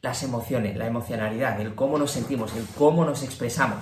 Las 0.00 0.22
emociones, 0.22 0.76
la 0.76 0.86
emocionalidad, 0.86 1.60
el 1.60 1.74
cómo 1.74 1.98
nos 1.98 2.10
sentimos, 2.10 2.54
el 2.56 2.66
cómo 2.76 3.04
nos 3.04 3.22
expresamos. 3.22 3.78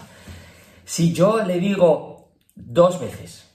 Si 0.85 1.13
yo 1.13 1.43
le 1.43 1.59
digo 1.59 2.31
dos 2.55 3.01
veces, 3.01 3.50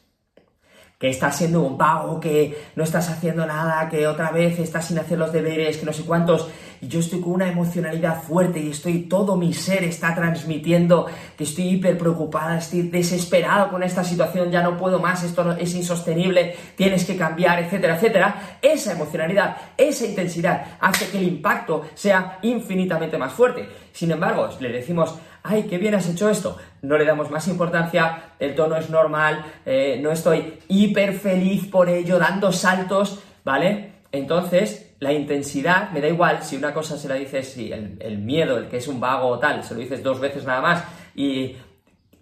que 0.98 1.10
estás 1.10 1.38
siendo 1.38 1.62
un 1.62 1.78
pago, 1.78 2.20
que 2.20 2.58
no 2.76 2.84
estás 2.84 3.10
haciendo 3.10 3.46
nada, 3.46 3.90
que 3.90 4.08
otra 4.08 4.32
vez 4.32 4.60
estás 4.60 4.88
sin 4.88 4.98
hacer 4.98 5.18
los 5.18 5.32
deberes, 5.32 5.78
que 5.78 5.86
no 5.86 5.92
sé 5.92 6.04
cuántos, 6.04 6.48
y 6.82 6.88
yo 6.88 7.00
estoy 7.00 7.20
con 7.22 7.34
una 7.34 7.48
emocionalidad 7.48 8.22
fuerte 8.22 8.60
y 8.60 8.70
estoy, 8.70 9.04
todo 9.04 9.36
mi 9.36 9.54
ser 9.54 9.84
está 9.84 10.16
transmitiendo 10.16 11.06
que 11.38 11.44
estoy 11.44 11.70
hiper 11.70 11.98
preocupada, 11.98 12.58
estoy 12.58 12.84
desesperado 12.84 13.70
con 13.70 13.84
esta 13.84 14.04
situación, 14.04 14.52
ya 14.52 14.62
no 14.62 14.78
puedo 14.78 15.00
más, 15.00 15.24
esto 15.24 15.52
es 15.54 15.74
insostenible, 15.76 16.56
tienes 16.76 17.06
que 17.06 17.18
cambiar, 17.18 17.60
etcétera, 17.60 17.96
etcétera, 17.96 18.58
esa 18.62 18.94
emocionalidad, 18.94 19.58
esa 19.78 20.06
intensidad 20.06 20.78
hace 20.80 21.10
que 21.10 21.18
el 21.18 21.28
impacto 21.28 21.84
sea 21.94 22.40
infinitamente 22.42 23.18
más 23.18 23.34
fuerte. 23.34 23.68
Sin 23.92 24.12
embargo, 24.12 24.50
le 24.60 24.70
decimos 24.70 25.16
¡ay, 25.46 25.64
qué 25.64 25.78
bien 25.78 25.96
has 25.96 26.10
hecho 26.10 26.30
esto! 26.30 26.58
No 26.82 26.98
le 26.98 27.06
damos 27.06 27.30
más 27.30 27.48
importancia, 27.48 28.34
el 28.40 28.56
tono 28.56 28.76
es 28.76 28.90
normal, 28.90 29.46
eh, 29.66 30.00
no 30.02 30.12
estoy 30.12 30.60
hiper 30.68 31.14
feliz 31.14 31.68
por 31.68 31.88
ello, 31.88 32.18
dando 32.18 32.52
saltos, 32.52 33.20
¿vale? 33.44 33.94
Entonces, 34.12 34.96
la 35.00 35.14
intensidad, 35.14 35.92
me 35.92 36.02
da 36.02 36.08
igual 36.08 36.44
si 36.44 36.56
una 36.56 36.74
cosa 36.74 36.98
se 36.98 37.08
la 37.08 37.16
dices, 37.16 37.54
si 37.54 37.72
el, 37.72 38.18
miedo, 38.18 38.58
el 38.58 38.68
que 38.68 38.78
es 38.78 38.88
un 38.88 39.00
vago 39.00 39.28
o 39.28 39.40
tal, 39.40 39.64
se 39.64 39.76
lo 39.76 39.82
dices 39.82 40.02
dos 40.02 40.20
veces 40.20 40.46
nada 40.46 40.62
más 40.62 40.84
y 41.14 41.56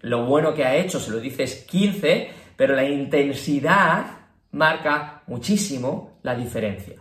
lo 0.01 0.25
bueno 0.25 0.53
que 0.53 0.65
ha 0.65 0.75
hecho 0.75 0.99
se 0.99 1.11
lo 1.11 1.19
dices 1.19 1.65
15, 1.69 2.29
pero 2.57 2.75
la 2.75 2.83
intensidad 2.83 4.05
marca 4.51 5.23
muchísimo 5.27 6.19
la 6.23 6.35
diferencia, 6.35 6.95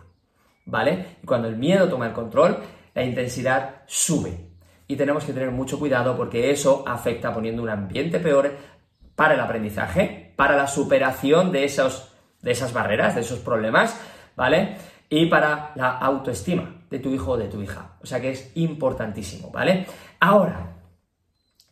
¿vale? 0.65 1.17
Y 1.21 1.25
cuando 1.25 1.49
el 1.49 1.57
miedo 1.57 1.89
toma 1.89 2.07
el 2.07 2.13
control, 2.13 2.57
la 2.93 3.03
intensidad 3.03 3.81
sube 3.85 4.52
y 4.93 4.95
tenemos 4.95 5.25
que 5.25 5.33
tener 5.33 5.49
mucho 5.49 5.79
cuidado 5.79 6.15
porque 6.15 6.51
eso 6.51 6.83
afecta 6.85 7.33
poniendo 7.33 7.63
un 7.63 7.69
ambiente 7.69 8.19
peor 8.19 8.55
para 9.15 9.33
el 9.33 9.39
aprendizaje, 9.39 10.33
para 10.35 10.55
la 10.55 10.67
superación 10.67 11.51
de, 11.51 11.63
esos, 11.65 12.13
de 12.43 12.51
esas 12.51 12.73
barreras, 12.73 13.15
de 13.15 13.21
esos 13.21 13.39
problemas, 13.39 13.99
¿vale? 14.35 14.77
Y 15.09 15.25
para 15.25 15.71
la 15.75 15.97
autoestima 15.97 16.85
de 16.91 16.99
tu 16.99 17.09
hijo 17.09 17.31
o 17.31 17.37
de 17.37 17.47
tu 17.47 17.59
hija. 17.61 17.97
O 18.03 18.05
sea 18.05 18.21
que 18.21 18.29
es 18.29 18.51
importantísimo, 18.55 19.49
¿vale? 19.49 19.87
Ahora, 20.19 20.75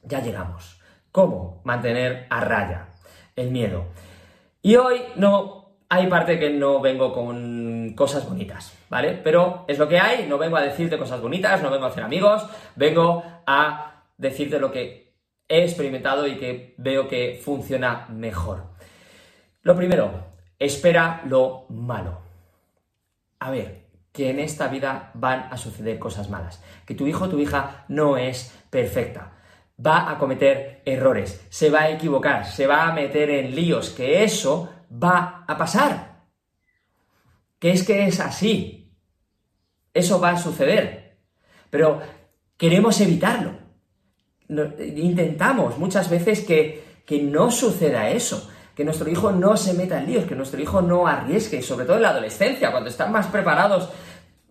ya 0.01 0.19
llegamos. 0.19 0.81
¿Cómo 1.11 1.61
mantener 1.63 2.25
a 2.31 2.41
raya 2.41 2.87
el 3.35 3.51
miedo? 3.51 3.85
Y 4.63 4.77
hoy 4.77 4.99
no 5.15 5.75
hay 5.89 6.07
parte 6.07 6.39
que 6.39 6.49
no 6.49 6.79
vengo 6.81 7.13
con 7.13 7.70
cosas 7.95 8.27
bonitas, 8.27 8.77
¿vale? 8.89 9.19
Pero 9.23 9.65
es 9.67 9.77
lo 9.77 9.87
que 9.87 9.99
hay, 9.99 10.27
no 10.27 10.37
vengo 10.37 10.57
a 10.57 10.61
decirte 10.61 10.97
cosas 10.97 11.21
bonitas, 11.21 11.61
no 11.61 11.71
vengo 11.71 11.85
a 11.85 11.89
hacer 11.89 12.03
amigos, 12.03 12.45
vengo 12.75 13.23
a 13.45 14.05
decirte 14.17 14.59
lo 14.59 14.71
que 14.71 15.15
he 15.47 15.63
experimentado 15.63 16.27
y 16.27 16.37
que 16.37 16.75
veo 16.77 17.07
que 17.07 17.39
funciona 17.43 18.07
mejor. 18.09 18.71
Lo 19.61 19.75
primero, 19.75 20.11
espera 20.59 21.21
lo 21.25 21.65
malo. 21.69 22.19
A 23.39 23.51
ver, 23.51 23.81
que 24.11 24.29
en 24.29 24.39
esta 24.39 24.67
vida 24.67 25.11
van 25.13 25.47
a 25.51 25.57
suceder 25.57 25.97
cosas 25.99 26.29
malas, 26.29 26.63
que 26.85 26.95
tu 26.95 27.07
hijo 27.07 27.25
o 27.25 27.29
tu 27.29 27.39
hija 27.39 27.85
no 27.87 28.17
es 28.17 28.57
perfecta, 28.69 29.33
va 29.83 30.11
a 30.11 30.17
cometer 30.17 30.81
errores, 30.85 31.45
se 31.49 31.69
va 31.69 31.81
a 31.81 31.89
equivocar, 31.89 32.45
se 32.45 32.67
va 32.67 32.87
a 32.87 32.93
meter 32.93 33.29
en 33.29 33.55
líos, 33.55 33.89
que 33.89 34.23
eso 34.23 34.69
va 34.91 35.43
a 35.47 35.57
pasar. 35.57 36.10
Que 37.61 37.71
es 37.71 37.83
que 37.83 38.07
es 38.07 38.19
así. 38.19 38.91
Eso 39.93 40.19
va 40.19 40.31
a 40.31 40.37
suceder. 40.37 41.19
Pero 41.69 42.01
queremos 42.57 42.99
evitarlo. 43.01 43.53
Intentamos 44.49 45.77
muchas 45.77 46.09
veces 46.09 46.41
que, 46.41 46.89
no 47.21 47.51
suceda 47.51 48.09
eso, 48.09 48.49
que 48.75 48.83
nuestro 48.83 49.07
hijo 49.11 49.31
no 49.31 49.55
se 49.57 49.73
meta 49.73 49.99
en 49.99 50.07
líos, 50.07 50.25
que 50.25 50.35
nuestro 50.35 50.59
hijo 50.59 50.81
no 50.81 51.05
arriesgue, 51.05 51.61
sobre 51.61 51.85
todo 51.85 51.97
en 51.97 52.01
la 52.01 52.09
adolescencia, 52.09 52.71
cuando 52.71 52.89
están 52.89 53.11
más 53.11 53.27
preparados, 53.27 53.89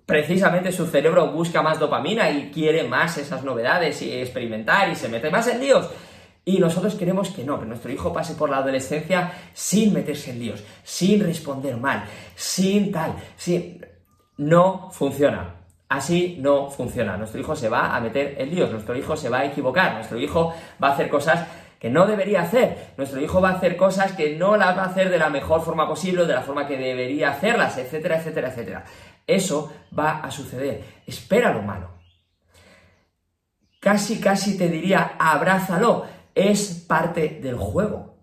precisamente 0.07 0.70
su 0.70 0.87
cerebro 0.87 1.33
busca 1.33 1.62
más 1.62 1.81
dopamina 1.81 2.31
y 2.31 2.53
quiere 2.53 2.85
más 2.85 3.18
esas 3.18 3.42
novedades 3.42 4.01
y 4.03 4.12
experimentar 4.12 4.88
y 4.88 4.94
se 4.94 5.09
mete 5.09 5.31
más 5.31 5.49
en 5.49 5.61
líos. 5.61 5.90
Y 6.44 6.59
nosotros 6.59 6.94
queremos 6.94 7.31
que 7.31 7.44
no, 7.44 7.61
que 7.61 7.66
nuestro 7.66 7.92
hijo 7.92 8.12
pase 8.12 8.35
por 8.35 8.50
la 8.50 8.59
adolescencia 8.59 9.33
sin 9.53 9.92
meterse 9.92 10.31
en 10.31 10.38
líos, 10.38 10.64
sin 10.83 11.22
responder 11.22 11.76
mal, 11.76 12.05
sin 12.35 12.90
tal, 12.90 13.14
sin... 13.37 13.85
No 14.38 14.90
funciona. 14.90 15.57
Así 15.90 16.38
no 16.40 16.70
funciona. 16.70 17.16
Nuestro 17.16 17.40
hijo 17.40 17.55
se 17.55 17.68
va 17.68 17.94
a 17.94 18.00
meter 18.00 18.37
en 18.38 18.48
líos, 18.55 18.70
nuestro 18.70 18.96
hijo 18.96 19.16
se 19.16 19.29
va 19.29 19.40
a 19.40 19.44
equivocar, 19.44 19.94
nuestro 19.94 20.18
hijo 20.18 20.55
va 20.83 20.88
a 20.88 20.92
hacer 20.92 21.11
cosas 21.11 21.46
que 21.79 21.90
no 21.90 22.07
debería 22.07 22.42
hacer. 22.42 22.92
Nuestro 22.96 23.20
hijo 23.20 23.40
va 23.40 23.50
a 23.50 23.55
hacer 23.55 23.76
cosas 23.76 24.12
que 24.12 24.37
no 24.37 24.57
las 24.57 24.76
va 24.79 24.85
a 24.85 24.87
hacer 24.87 25.11
de 25.11 25.18
la 25.18 25.29
mejor 25.31 25.62
forma 25.62 25.88
posible, 25.88 26.26
de 26.26 26.35
la 26.35 26.42
forma 26.42 26.66
que 26.66 26.76
debería 26.76 27.31
hacerlas, 27.31 27.76
etcétera, 27.76 28.18
etcétera, 28.18 28.48
etcétera. 28.48 28.85
Eso 29.26 29.72
va 29.98 30.20
a 30.20 30.31
suceder. 30.31 30.85
Espera 31.07 31.53
lo 31.53 31.62
malo. 31.62 31.90
Casi, 33.81 34.20
casi 34.20 34.57
te 34.57 34.68
diría, 34.68 35.16
abrázalo 35.18 36.07
es 36.35 36.85
parte 36.87 37.40
del 37.43 37.57
juego. 37.57 38.19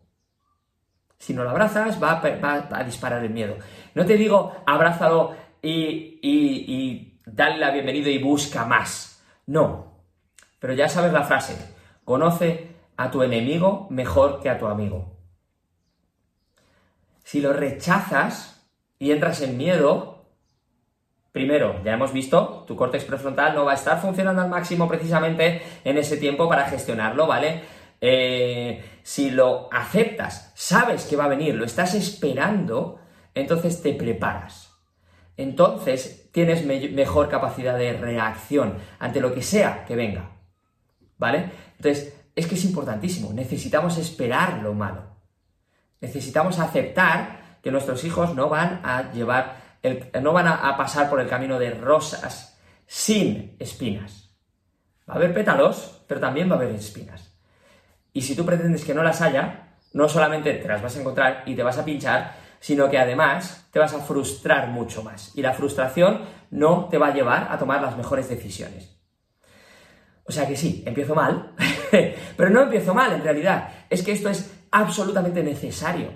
Si 1.18 1.34
no 1.34 1.44
lo 1.44 1.50
abrazas, 1.50 2.02
va 2.02 2.22
a, 2.22 2.84
disparar 2.84 3.24
el 3.24 3.32
miedo. 3.32 3.58
No 3.96 4.06
te 4.06 4.18
digo 4.18 4.56
abrázalo 4.66 5.36
y, 5.62 6.20
y 6.22 7.22
dale 7.26 7.58
la 7.58 7.72
bienvenida 7.72 8.10
y 8.10 8.22
busca 8.22 8.66
más. 8.66 9.24
No. 9.48 10.04
Pero 10.60 10.74
ya 10.74 10.88
sabes 10.88 11.12
la 11.14 11.24
frase. 11.24 11.76
Conoce 12.04 12.76
a 12.98 13.12
tu 13.12 13.22
enemigo 13.22 13.88
mejor 13.90 14.42
que 14.42 14.50
a 14.50 14.58
tu 14.58 14.68
amigo. 14.68 15.18
Si 17.24 17.42
lo 17.42 17.54
rechazas 17.54 18.66
y 19.00 19.12
entras 19.12 19.42
en 19.42 19.58
miedo, 19.58 20.26
primero, 21.32 21.84
ya 21.84 21.94
hemos 21.94 22.14
visto, 22.14 22.64
tu 22.66 22.76
córtex 22.76 23.04
prefrontal 23.04 23.54
no 23.54 23.66
va 23.66 23.74
a 23.74 23.76
estar 23.76 24.02
funcionando 24.02 24.42
al 24.42 24.50
máximo 24.50 24.88
precisamente 24.88 25.62
en 25.84 25.98
ese 25.98 26.18
tiempo 26.18 26.48
para 26.48 26.66
gestionarlo, 26.66 27.28
¿vale? 27.28 27.64
Eh, 28.00 29.00
si 29.04 29.32
lo 29.32 29.70
aceptas, 29.72 30.52
sabes 30.56 31.06
que 31.06 31.16
va 31.16 31.26
a 31.26 31.30
venir, 31.30 31.56
lo 31.56 31.66
estás 31.66 31.94
esperando, 31.96 33.00
entonces 33.34 33.82
te 33.82 33.94
preparas. 33.94 34.74
Entonces 35.36 36.30
tienes 36.32 36.66
mejor 36.66 37.30
capacidad 37.30 37.78
de 37.78 37.94
reacción 37.94 38.78
ante 39.00 39.22
lo 39.22 39.34
que 39.34 39.42
sea 39.42 39.86
que 39.86 39.96
venga. 39.96 40.32
¿Vale? 41.18 41.52
Entonces, 41.78 42.16
es 42.36 42.48
que 42.48 42.56
es 42.56 42.66
importantísimo. 42.66 43.34
Necesitamos 43.34 43.98
esperar 43.98 44.60
lo 44.62 44.74
malo. 44.74 45.04
Necesitamos 46.02 46.60
aceptar 46.60 47.60
que 47.64 47.72
nuestros 47.72 48.04
hijos 48.04 48.36
no 48.36 48.50
van 48.50 48.82
a 48.84 49.12
llevar, 49.12 49.58
no 50.22 50.34
van 50.34 50.48
a 50.48 50.78
pasar 50.78 51.10
por 51.10 51.20
el 51.20 51.28
camino 51.28 51.58
de 51.58 51.72
rosas 51.72 52.60
sin 52.86 53.56
espinas. 53.60 54.32
Va 55.10 55.16
a 55.16 55.18
haber 55.18 55.34
pétalos, 55.34 56.04
pero 56.08 56.20
también 56.20 56.50
va 56.50 56.56
a 56.56 56.58
haber 56.60 56.76
espinas. 56.76 57.27
Y 58.18 58.24
si 58.24 58.36
tú 58.36 58.44
pretendes 58.44 58.84
que 58.84 58.96
no 58.96 59.04
las 59.04 59.22
haya, 59.22 59.76
no 59.94 60.10
solamente 60.10 60.56
te 60.56 60.68
las 60.68 60.82
vas 60.82 60.96
a 60.96 61.02
encontrar 61.02 61.44
y 61.46 61.54
te 61.54 61.62
vas 61.62 61.78
a 61.78 61.86
pinchar, 61.86 62.34
sino 62.60 62.90
que 62.90 62.98
además 62.98 63.68
te 63.72 63.78
vas 63.78 63.94
a 63.94 64.00
frustrar 64.00 64.70
mucho 64.70 65.04
más. 65.04 65.38
Y 65.38 65.44
la 65.44 65.54
frustración 65.54 66.22
no 66.50 66.88
te 66.90 66.98
va 66.98 67.10
a 67.10 67.14
llevar 67.14 67.48
a 67.52 67.60
tomar 67.60 67.80
las 67.80 67.96
mejores 67.96 68.28
decisiones. 68.28 68.98
O 70.24 70.32
sea 70.32 70.48
que 70.48 70.58
sí, 70.58 70.82
empiezo 70.88 71.14
mal, 71.14 71.54
pero 72.36 72.50
no 72.50 72.64
empiezo 72.64 72.96
mal 72.96 73.14
en 73.14 73.22
realidad. 73.22 73.70
Es 73.88 74.02
que 74.02 74.14
esto 74.14 74.30
es 74.30 74.52
absolutamente 74.72 75.44
necesario. 75.44 76.12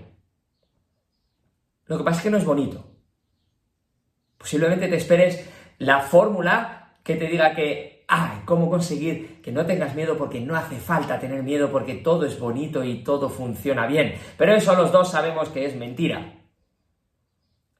Lo 1.85 1.99
que 1.99 2.03
pasa 2.03 2.17
es 2.17 2.23
que 2.23 2.31
no 2.31 2.37
es 2.37 2.45
bonito. 2.45 2.83
Posiblemente 4.39 4.87
te 4.87 4.95
esperes 4.95 5.47
la 5.77 5.99
fórmula 5.99 6.95
que 7.03 7.15
te 7.15 7.27
diga 7.27 7.53
que. 7.53 7.90
¿Cómo 8.51 8.69
conseguir 8.69 9.41
que 9.41 9.53
no 9.53 9.65
tengas 9.65 9.95
miedo? 9.95 10.17
Porque 10.17 10.41
no 10.41 10.57
hace 10.57 10.75
falta 10.75 11.21
tener 11.21 11.41
miedo 11.41 11.71
porque 11.71 11.95
todo 11.95 12.25
es 12.25 12.37
bonito 12.37 12.83
y 12.83 13.01
todo 13.01 13.29
funciona 13.29 13.87
bien. 13.87 14.15
Pero 14.37 14.53
eso 14.53 14.75
los 14.75 14.91
dos 14.91 15.09
sabemos 15.09 15.47
que 15.47 15.65
es 15.65 15.73
mentira. 15.77 16.33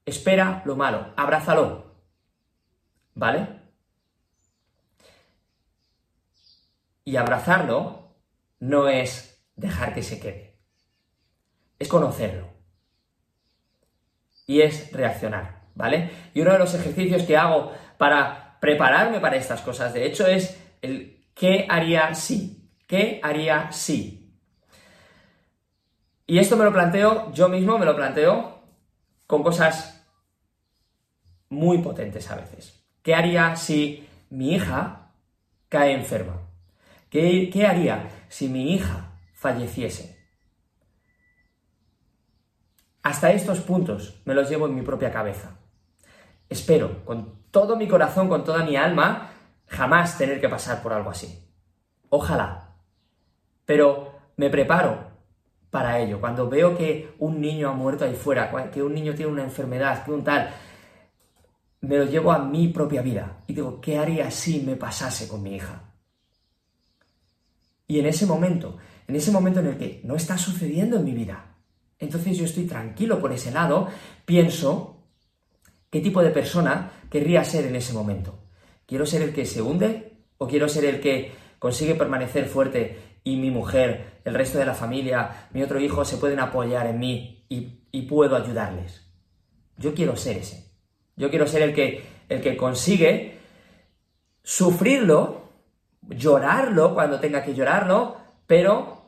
Espera 0.05 0.62
lo 0.63 0.77
malo, 0.77 1.07
abrázalo. 1.17 1.91
¿Vale? 3.15 3.49
Y 7.03 7.17
abrazarlo 7.17 8.13
no 8.62 8.88
es 8.88 9.43
dejar 9.57 9.93
que 9.93 10.03
se 10.03 10.21
quede. 10.21 10.55
es 11.79 11.89
conocerlo. 11.89 12.47
Y 14.47 14.62
es 14.62 14.89
reaccionar, 14.93 15.63
¿vale? 15.75 16.12
Y 16.34 16.39
uno 16.39 16.53
de 16.53 16.60
los 16.60 16.73
ejercicios 16.73 17.23
que 17.23 17.36
hago 17.36 17.73
para 17.97 18.57
prepararme 18.62 19.19
para 19.19 19.36
estas 19.36 19.60
cosas, 19.62 19.93
de 19.93 20.05
hecho, 20.05 20.27
es 20.27 20.61
el 20.82 21.26
¿qué 21.34 21.65
haría 21.70 22.13
si? 22.13 22.70
¿Qué 22.88 23.20
haría 23.24 23.72
si? 23.72 24.36
Y 26.28 26.39
esto 26.39 26.56
me 26.56 26.63
lo 26.63 26.72
planteo, 26.72 27.32
yo 27.34 27.50
mismo 27.50 27.78
me 27.78 27.86
lo 27.86 27.96
planteo 27.96 28.62
con 29.28 29.44
cosas 29.44 30.06
muy 31.50 31.80
potentes 31.80 32.30
a 32.32 32.36
veces. 32.36 32.86
¿Qué 33.02 33.15
haría 33.15 33.56
si 33.56 34.08
mi 34.30 34.54
hija 34.54 35.12
cae 35.67 35.94
enferma? 35.94 36.41
¿Qué, 37.10 37.50
qué 37.52 37.65
haría 37.65 38.08
si 38.30 38.48
mi 38.48 38.74
hija 38.74 39.12
falleciese? 39.34 40.22
Hasta 43.04 43.32
estos 43.32 43.60
puntos 43.62 44.22
me 44.26 44.36
los 44.36 44.50
llevo 44.50 44.67
en 44.67 44.76
mi 44.76 44.84
propia 44.84 45.12
cabeza. 45.12 45.58
Espero, 46.48 47.04
con 47.04 47.41
todo 47.50 47.76
mi 47.76 47.88
corazón, 47.88 48.30
con 48.30 48.44
toda 48.44 48.63
mi 48.63 48.76
alma, 48.76 49.31
jamás 49.71 50.17
tener 50.17 50.41
que 50.41 50.49
pasar 50.49 50.81
por 50.84 50.93
algo 50.93 51.10
así. 51.10 51.47
Ojalá. 52.10 52.75
Pero 53.65 54.13
me 54.36 54.49
preparo 54.49 55.12
para 55.69 55.99
ello. 55.99 56.19
Cuando 56.19 56.49
veo 56.49 56.77
que 56.77 57.15
un 57.19 57.39
niño 57.39 57.69
ha 57.69 57.73
muerto 57.73 58.03
ahí 58.03 58.13
fuera, 58.13 58.51
que 58.69 58.84
un 58.84 58.93
niño 58.93 59.15
tiene 59.15 59.31
una 59.31 59.43
enfermedad, 59.43 60.03
que 60.03 60.12
un 60.12 60.23
tal, 60.23 60.49
me 61.79 61.97
lo 61.97 62.05
llevo 62.05 62.34
a 62.34 62.39
mi 62.39 62.67
propia 62.67 63.01
vida. 63.01 63.43
Y 63.47 63.53
digo, 63.53 63.79
¿qué 63.79 63.97
haría 63.97 64.29
si 64.29 64.60
me 64.60 64.75
pasase 64.75 65.27
con 65.27 65.41
mi 65.41 65.55
hija? 65.55 65.93
Y 67.88 67.99
en 67.99 68.05
ese 68.05 68.25
momento, 68.25 68.77
en 69.07 69.15
ese 69.15 69.31
momento 69.31 69.62
en 69.62 69.67
el 69.67 69.77
que 69.77 70.01
no 70.03 70.15
está 70.15 70.38
sucediendo 70.38 70.97
en 70.97 71.05
mi 71.05 71.13
vida, 71.13 71.55
entonces 71.97 72.38
yo 72.38 72.45
estoy 72.45 72.65
tranquilo 72.65 73.19
por 73.19 73.31
ese 73.31 73.51
lado, 73.51 73.88
pienso 74.25 74.97
qué 75.89 76.01
tipo 76.01 76.21
de 76.21 76.31
persona 76.31 76.91
querría 77.10 77.43
ser 77.45 77.65
en 77.65 77.75
ese 77.75 77.93
momento. 77.93 78.40
¿Quiero 78.91 79.06
ser 79.06 79.21
el 79.21 79.34
que 79.34 79.45
se 79.45 79.62
hunde 79.62 80.17
o 80.38 80.49
quiero 80.49 80.67
ser 80.67 80.84
el 80.84 80.99
que 80.99 81.32
consigue 81.60 81.95
permanecer 81.95 82.45
fuerte 82.45 82.99
y 83.23 83.38
mi 83.38 83.49
mujer, 83.49 84.19
el 84.25 84.34
resto 84.34 84.58
de 84.58 84.65
la 84.65 84.73
familia, 84.73 85.47
mi 85.54 85.63
otro 85.63 85.80
hijo 85.80 86.04
se 86.04 86.17
pueden 86.17 86.41
apoyar 86.41 86.88
en 86.88 86.99
mí 86.99 87.45
y, 87.47 88.01
puedo 88.01 88.36
ayudarles? 88.36 89.10
Yo 89.77 89.93
quiero 89.93 90.17
ser 90.17 90.39
ese. 90.39 90.73
Yo 91.15 91.30
quiero 91.30 91.47
ser 91.47 91.62
el 91.62 91.73
que, 91.73 92.04
el 92.27 92.41
que 92.41 92.58
consigue 92.58 93.38
sufrirlo, 94.43 95.43
llorarlo 96.10 96.93
cuando 96.93 97.21
tenga 97.21 97.45
que 97.45 97.56
llorarlo, 97.56 98.17
pero 98.45 99.06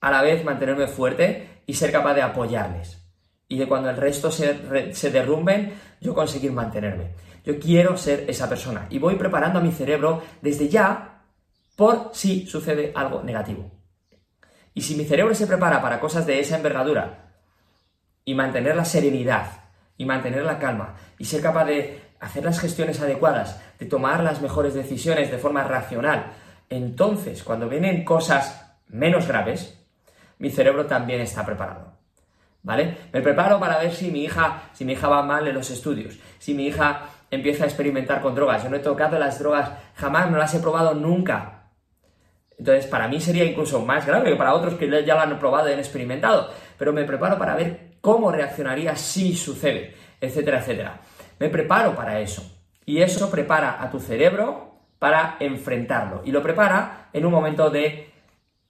a 0.00 0.10
la 0.10 0.22
vez 0.22 0.42
mantenerme 0.46 0.86
fuerte 0.86 1.60
y 1.66 1.74
ser 1.74 1.92
capaz 1.92 2.14
de 2.14 2.22
apoyarles. 2.22 3.06
Y 3.48 3.58
de 3.58 3.68
cuando 3.68 3.90
el 3.90 3.98
resto 3.98 4.30
se, 4.30 4.94
se 4.94 5.10
derrumben, 5.10 5.74
yo 6.00 6.14
conseguir 6.14 6.52
mantenerme. 6.52 7.27
Yo 7.48 7.58
quiero 7.58 7.96
ser 7.96 8.26
esa 8.28 8.46
persona. 8.46 8.88
Y 8.90 8.98
voy 8.98 9.14
preparando 9.14 9.58
a 9.58 9.62
mi 9.62 9.72
cerebro 9.72 10.22
desde 10.42 10.68
ya 10.68 11.22
por 11.76 12.10
si 12.12 12.46
sucede 12.46 12.92
algo 12.94 13.22
negativo. 13.22 13.70
Y 14.74 14.82
si 14.82 14.94
mi 14.94 15.06
cerebro 15.06 15.34
se 15.34 15.46
prepara 15.46 15.80
para 15.80 15.98
cosas 15.98 16.26
de 16.26 16.40
esa 16.40 16.56
envergadura 16.56 17.32
y 18.26 18.34
mantener 18.34 18.76
la 18.76 18.84
serenidad 18.84 19.46
y 19.96 20.04
mantener 20.04 20.42
la 20.42 20.58
calma 20.58 20.96
y 21.16 21.24
ser 21.24 21.40
capaz 21.40 21.64
de 21.64 22.02
hacer 22.20 22.44
las 22.44 22.60
gestiones 22.60 23.00
adecuadas, 23.00 23.58
de 23.78 23.86
tomar 23.86 24.22
las 24.22 24.42
mejores 24.42 24.74
decisiones 24.74 25.30
de 25.30 25.38
forma 25.38 25.64
racional, 25.64 26.34
entonces 26.68 27.42
cuando 27.42 27.66
vienen 27.66 28.04
cosas 28.04 28.76
menos 28.88 29.26
graves, 29.26 29.74
mi 30.36 30.50
cerebro 30.50 30.84
también 30.84 31.22
está 31.22 31.46
preparado. 31.46 31.96
¿Vale? 32.62 32.98
Me 33.10 33.22
preparo 33.22 33.58
para 33.58 33.78
ver 33.78 33.94
si 33.94 34.10
mi 34.10 34.24
hija, 34.24 34.64
si 34.74 34.84
mi 34.84 34.92
hija 34.92 35.08
va 35.08 35.22
mal 35.22 35.48
en 35.48 35.54
los 35.54 35.70
estudios, 35.70 36.18
si 36.38 36.52
mi 36.52 36.66
hija 36.66 37.08
empieza 37.30 37.64
a 37.64 37.66
experimentar 37.66 38.20
con 38.20 38.34
drogas. 38.34 38.62
Yo 38.62 38.70
no 38.70 38.76
he 38.76 38.80
tocado 38.80 39.18
las 39.18 39.38
drogas, 39.38 39.70
jamás, 39.94 40.30
no 40.30 40.38
las 40.38 40.54
he 40.54 40.60
probado 40.60 40.94
nunca. 40.94 41.70
Entonces, 42.58 42.86
para 42.86 43.06
mí 43.08 43.20
sería 43.20 43.44
incluso 43.44 43.84
más 43.84 44.04
grave 44.06 44.30
que 44.30 44.36
para 44.36 44.54
otros 44.54 44.74
que 44.74 44.88
ya 45.04 45.14
lo 45.14 45.20
han 45.20 45.38
probado 45.38 45.68
y 45.68 45.72
han 45.72 45.78
experimentado. 45.78 46.50
Pero 46.76 46.92
me 46.92 47.04
preparo 47.04 47.38
para 47.38 47.54
ver 47.54 47.92
cómo 48.00 48.32
reaccionaría 48.32 48.96
si 48.96 49.34
sucede, 49.34 49.94
etcétera, 50.20 50.58
etcétera. 50.58 51.00
Me 51.38 51.48
preparo 51.48 51.94
para 51.94 52.20
eso. 52.20 52.42
Y 52.84 53.00
eso 53.00 53.30
prepara 53.30 53.82
a 53.82 53.90
tu 53.90 54.00
cerebro 54.00 54.74
para 54.98 55.36
enfrentarlo. 55.38 56.22
Y 56.24 56.32
lo 56.32 56.42
prepara 56.42 57.10
en 57.12 57.24
un 57.24 57.32
momento 57.32 57.70
de 57.70 58.10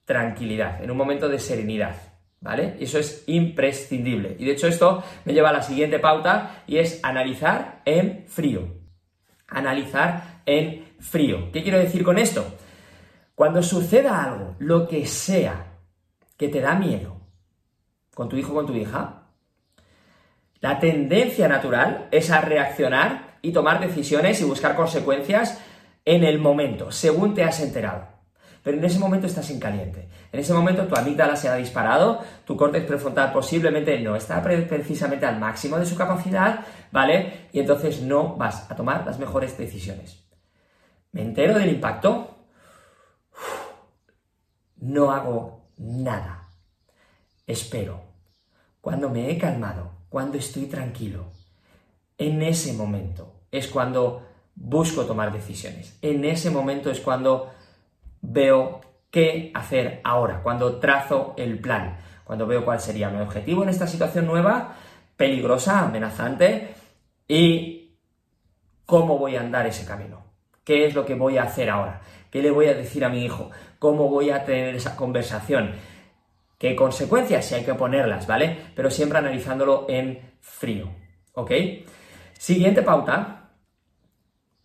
tranquilidad, 0.05 0.83
en 0.83 0.91
un 0.91 0.97
momento 0.97 1.29
de 1.29 1.39
serenidad, 1.39 1.95
¿vale? 2.41 2.77
Eso 2.79 2.99
es 2.99 3.23
imprescindible. 3.27 4.35
Y 4.39 4.45
de 4.45 4.51
hecho 4.51 4.67
esto 4.67 5.03
me 5.25 5.33
lleva 5.33 5.49
a 5.49 5.53
la 5.53 5.61
siguiente 5.61 5.99
pauta 5.99 6.63
y 6.67 6.77
es 6.77 6.99
analizar 7.03 7.81
en 7.85 8.25
frío. 8.27 8.67
Analizar 9.47 10.41
en 10.45 10.93
frío. 10.99 11.51
¿Qué 11.51 11.63
quiero 11.63 11.79
decir 11.79 12.03
con 12.03 12.17
esto? 12.17 12.45
Cuando 13.35 13.63
suceda 13.63 14.23
algo, 14.23 14.55
lo 14.59 14.87
que 14.87 15.05
sea, 15.05 15.77
que 16.37 16.49
te 16.49 16.61
da 16.61 16.75
miedo, 16.75 17.21
con 18.13 18.29
tu 18.29 18.35
hijo 18.35 18.51
o 18.51 18.55
con 18.55 18.67
tu 18.67 18.75
hija, 18.75 19.23
la 20.61 20.79
tendencia 20.79 21.47
natural 21.47 22.09
es 22.11 22.31
a 22.31 22.41
reaccionar 22.41 23.37
y 23.41 23.53
tomar 23.53 23.79
decisiones 23.79 24.41
y 24.41 24.43
buscar 24.43 24.75
consecuencias 24.75 25.61
en 26.03 26.25
el 26.25 26.39
momento, 26.39 26.91
según 26.91 27.33
te 27.33 27.43
has 27.43 27.61
enterado. 27.61 28.18
Pero 28.63 28.77
en 28.77 28.83
ese 28.83 28.99
momento 28.99 29.27
estás 29.27 29.49
en 29.49 29.59
caliente. 29.59 30.09
En 30.31 30.39
ese 30.39 30.53
momento 30.53 30.87
tu 30.87 30.95
amígdala 30.95 31.35
se 31.35 31.49
ha 31.49 31.55
disparado, 31.55 32.21
tu 32.45 32.55
córtex 32.57 32.85
prefrontal 32.85 33.31
posiblemente 33.31 33.99
no 33.99 34.15
está 34.15 34.41
precisamente 34.43 35.25
al 35.25 35.39
máximo 35.39 35.77
de 35.77 35.85
su 35.85 35.95
capacidad, 35.95 36.65
¿vale? 36.91 37.47
Y 37.51 37.59
entonces 37.59 38.01
no 38.01 38.35
vas 38.35 38.69
a 38.69 38.75
tomar 38.75 39.05
las 39.05 39.19
mejores 39.19 39.57
decisiones. 39.57 40.23
Me 41.11 41.21
entero 41.21 41.57
del 41.57 41.69
impacto, 41.69 42.37
no 44.77 45.11
hago 45.11 45.69
nada. 45.77 46.49
Espero. 47.47 48.01
Cuando 48.81 49.09
me 49.09 49.29
he 49.29 49.37
calmado, 49.37 49.91
cuando 50.09 50.37
estoy 50.37 50.65
tranquilo, 50.67 51.31
en 52.17 52.41
ese 52.41 52.73
momento 52.73 53.41
es 53.51 53.67
cuando 53.67 54.25
busco 54.55 55.05
tomar 55.05 55.31
decisiones. 55.31 55.97
En 56.01 56.25
ese 56.25 56.49
momento 56.49 56.91
es 56.91 56.99
cuando 56.99 57.51
veo 58.21 58.81
qué 59.11 59.51
hacer 59.53 60.01
ahora, 60.03 60.41
cuando 60.43 60.79
trazo 60.79 61.33
el 61.37 61.59
plan, 61.59 61.97
cuando 62.23 62.45
veo 62.45 62.63
cuál 62.63 62.79
sería 62.79 63.09
mi 63.09 63.21
objetivo 63.21 63.63
en 63.63 63.69
esta 63.69 63.87
situación 63.87 64.25
nueva, 64.25 64.75
peligrosa, 65.17 65.81
amenazante, 65.81 66.75
y 67.27 67.95
cómo 68.85 69.17
voy 69.17 69.35
a 69.35 69.41
andar 69.41 69.65
ese 69.67 69.85
camino. 69.85 70.25
¿Qué 70.63 70.85
es 70.85 70.93
lo 70.93 71.05
que 71.05 71.15
voy 71.15 71.37
a 71.37 71.43
hacer 71.43 71.69
ahora? 71.69 72.01
¿Qué 72.29 72.41
le 72.41 72.51
voy 72.51 72.67
a 72.67 72.75
decir 72.75 73.03
a 73.03 73.09
mi 73.09 73.25
hijo? 73.25 73.49
¿Cómo 73.79 74.09
voy 74.09 74.29
a 74.29 74.43
tener 74.43 74.75
esa 74.75 74.95
conversación? 74.95 75.73
¿Qué 76.57 76.75
consecuencias? 76.75 77.45
Si 77.45 77.55
hay 77.55 77.63
que 77.63 77.73
ponerlas, 77.73 78.27
¿vale? 78.27 78.57
Pero 78.75 78.91
siempre 78.91 79.17
analizándolo 79.17 79.85
en 79.89 80.35
frío, 80.39 80.89
¿ok? 81.33 81.51
Siguiente 82.33 82.81
pauta, 82.81 83.49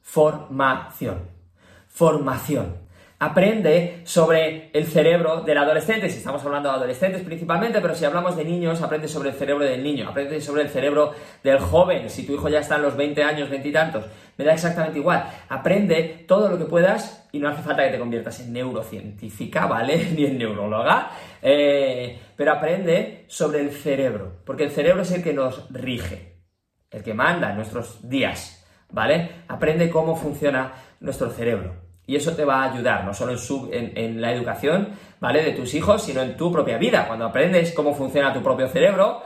formación. 0.03 1.31
Formación 1.89 2.84
aprende 3.25 4.03
sobre 4.05 4.69
el 4.75 4.87
cerebro 4.87 5.41
del 5.41 5.57
adolescente, 5.57 6.11
si 6.11 6.19
estamos 6.19 6.45
hablando 6.45 6.69
de 6.69 6.75
adolescentes 6.75 7.23
principalmente, 7.23 7.81
pero 7.81 7.95
si 7.95 8.05
hablamos 8.05 8.37
de 8.37 8.45
niños, 8.45 8.83
aprende 8.83 9.09
sobre 9.09 9.31
el 9.31 9.35
cerebro 9.35 9.65
del 9.65 9.83
niño, 9.83 10.11
aprende 10.11 10.41
sobre 10.43 10.63
el 10.63 10.69
cerebro 10.69 11.13
del 11.43 11.59
joven, 11.59 12.11
si 12.11 12.27
tu 12.27 12.35
hijo 12.35 12.51
ya 12.51 12.59
está 12.59 12.77
en 12.77 12.83
los 12.83 12.97
20 12.97 13.25
años, 13.25 13.49
20 13.49 13.69
y 13.69 13.73
tantos, 13.73 14.05
me 14.37 14.45
da 14.45 14.53
exactamente 14.53 14.99
igual, 14.99 15.25
aprende 15.49 16.25
todo 16.29 16.51
lo 16.51 16.59
que 16.59 16.67
puedas 16.67 17.27
y 17.33 17.39
no 17.39 17.49
hace 17.49 17.63
falta 17.63 17.85
que 17.85 17.93
te 17.93 17.99
conviertas 17.99 18.41
en 18.41 18.53
neurocientífica, 18.53 19.67
¿vale? 19.67 20.11
Ni 20.15 20.27
en 20.27 20.37
neuróloga, 20.37 21.11
eh, 21.41 22.19
pero 22.37 22.53
aprende 22.53 23.25
sobre 23.29 23.61
el 23.61 23.71
cerebro, 23.71 24.43
porque 24.45 24.65
el 24.65 24.71
cerebro 24.71 25.01
es 25.01 25.13
el 25.13 25.23
que 25.23 25.33
nos 25.33 25.67
rige, 25.73 26.43
el 26.91 27.03
que 27.03 27.15
manda 27.15 27.51
en 27.51 27.57
nuestros 27.57 28.07
días, 28.07 28.67
¿vale? 28.91 29.45
Aprende 29.49 29.89
cómo 29.89 30.15
funciona 30.15 30.73
nuestro 31.01 31.31
cerebro. 31.31 31.84
Y 32.07 32.17
eso 32.17 32.35
te 32.37 32.45
va 32.45 32.63
a 32.63 32.73
ayudar, 32.73 33.05
no 33.05 33.15
solo 33.15 33.35
en, 33.73 34.21
la 34.21 34.33
educación, 34.33 34.91
¿vale? 35.21 35.43
De 35.43 35.53
tus 35.53 35.73
hijos, 35.75 36.03
sino 36.03 36.23
en 36.23 36.37
tu 36.37 36.53
propia 36.53 36.77
vida. 36.77 37.07
Cuando 37.07 37.25
aprendes 37.25 37.73
cómo 37.73 37.95
funciona 37.95 38.33
tu 38.33 38.43
propio 38.43 38.69
cerebro, 38.69 39.23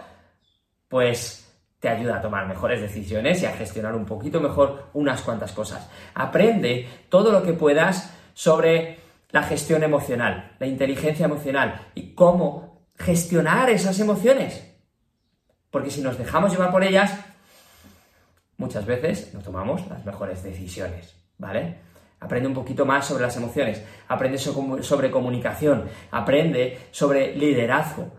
pues 0.89 1.45
te 1.81 1.89
ayuda 1.89 2.19
a 2.19 2.21
tomar 2.21 2.47
mejores 2.47 2.81
decisiones 2.81 3.43
y 3.43 3.47
a 3.47 3.53
gestionar 3.53 3.95
un 3.95 4.05
poquito 4.05 4.41
mejor 4.41 4.87
unas 4.93 5.23
cuantas 5.23 5.53
cosas. 5.53 5.89
Aprende 6.15 6.89
todo 7.09 7.33
lo 7.33 7.43
que 7.43 7.53
puedas 7.53 8.15
sobre 8.35 8.99
la 9.31 9.43
gestión 9.43 9.83
emocional, 9.83 10.53
la 10.59 10.67
inteligencia 10.67 11.27
emocional 11.27 11.89
y 11.95 12.15
cómo 12.15 12.87
gestionar 12.97 13.71
esas 13.71 13.99
emociones. 14.01 14.65
Porque 15.71 15.91
si 15.91 16.01
nos 16.01 16.17
dejamos 16.17 16.53
llevar 16.53 16.71
por 16.71 16.83
ellas, 16.83 17.13
muchas 18.57 18.87
veces 18.87 19.33
no 19.35 19.41
tomamos 19.41 19.87
las 19.89 20.05
mejores 20.05 20.43
decisiones, 20.43 21.15
¿vale? 21.37 21.88
Aprende 22.21 22.49
un 22.49 22.55
poquito 22.55 22.85
más 22.85 23.07
sobre 23.07 23.23
las 23.23 23.37
emociones, 23.37 23.83
aprende 24.09 24.39
sobre 24.39 25.11
comunicación, 25.11 25.89
aprende 26.11 26.89
sobre 26.91 27.37
liderazgo, 27.37 28.11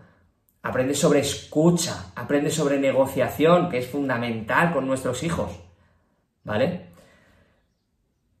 aprende 0.62 0.94
sobre 0.94 1.20
escucha, 1.20 2.12
aprende 2.16 2.50
sobre 2.50 2.78
negociación, 2.78 3.68
que 3.68 3.78
es 3.78 3.88
fundamental 3.88 4.72
con 4.72 4.86
nuestros 4.86 5.22
hijos. 5.22 5.52
¿Vale? 6.44 6.88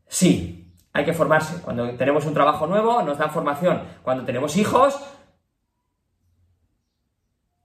Sí, 0.06 0.72
hay 0.92 1.04
que 1.04 1.12
formarse. 1.12 1.60
Cuando 1.62 1.94
tenemos 1.96 2.24
un 2.24 2.34
trabajo 2.34 2.66
nuevo, 2.66 3.02
nos 3.02 3.18
dan 3.18 3.30
formación. 3.30 3.82
Cuando 4.02 4.24
tenemos 4.24 4.56
hijos, 4.56 4.98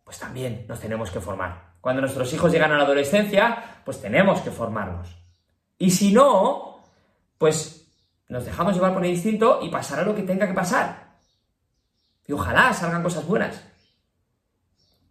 pues 0.03 0.19
también 0.19 0.65
nos 0.67 0.79
tenemos 0.79 1.09
que 1.11 1.19
formar. 1.19 1.75
Cuando 1.81 2.01
nuestros 2.01 2.31
hijos 2.33 2.51
llegan 2.51 2.71
a 2.71 2.77
la 2.77 2.83
adolescencia, 2.83 3.81
pues 3.83 4.01
tenemos 4.01 4.41
que 4.41 4.51
formarnos. 4.51 5.15
Y 5.77 5.91
si 5.91 6.13
no, 6.13 6.83
pues 7.37 7.84
nos 8.27 8.45
dejamos 8.45 8.73
llevar 8.73 8.93
por 8.93 9.03
el 9.05 9.11
instinto 9.11 9.59
y 9.61 9.69
pasará 9.69 10.03
lo 10.03 10.15
que 10.15 10.23
tenga 10.23 10.47
que 10.47 10.53
pasar. 10.53 11.15
Y 12.27 12.33
ojalá 12.33 12.73
salgan 12.73 13.03
cosas 13.03 13.25
buenas. 13.25 13.63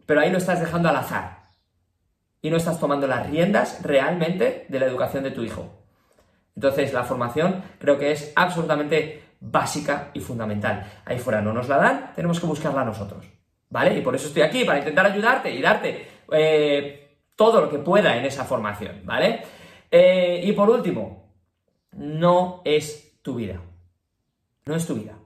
Pero 0.05 0.19
ahí 0.19 0.31
lo 0.31 0.37
estás 0.37 0.59
dejando 0.59 0.89
al 0.89 0.97
azar. 0.97 1.45
Y 2.41 2.49
no 2.49 2.57
estás 2.57 2.79
tomando 2.79 3.07
las 3.07 3.27
riendas 3.27 3.81
realmente 3.81 4.65
de 4.69 4.79
la 4.79 4.85
educación 4.85 5.23
de 5.23 5.31
tu 5.31 5.43
hijo. 5.43 5.81
Entonces, 6.55 6.93
la 6.93 7.03
formación 7.03 7.63
creo 7.79 7.97
que 7.97 8.11
es 8.11 8.31
absolutamente 8.35 9.23
básica 9.39 10.11
y 10.13 10.19
fundamental. 10.19 10.85
Ahí 11.05 11.19
fuera 11.19 11.41
no 11.41 11.53
nos 11.53 11.67
la 11.67 11.77
dan, 11.77 12.13
tenemos 12.13 12.39
que 12.39 12.45
buscarla 12.45 12.85
nosotros. 12.85 13.25
¿Vale? 13.69 13.97
Y 13.97 14.01
por 14.01 14.15
eso 14.15 14.27
estoy 14.27 14.43
aquí, 14.43 14.63
para 14.63 14.79
intentar 14.79 15.05
ayudarte 15.05 15.51
y 15.51 15.61
darte 15.61 16.07
eh, 16.31 17.17
todo 17.35 17.61
lo 17.61 17.69
que 17.69 17.79
pueda 17.79 18.15
en 18.15 18.25
esa 18.25 18.45
formación, 18.45 19.01
¿vale? 19.03 19.43
Eh, 19.89 20.41
y 20.43 20.51
por 20.53 20.69
último, 20.69 21.33
no 21.91 22.61
es 22.63 23.04
tu 23.25 23.33
vida. 23.33 23.59
No 24.67 24.75
es 24.75 24.85
tu 24.85 24.93
vida. 24.93 25.17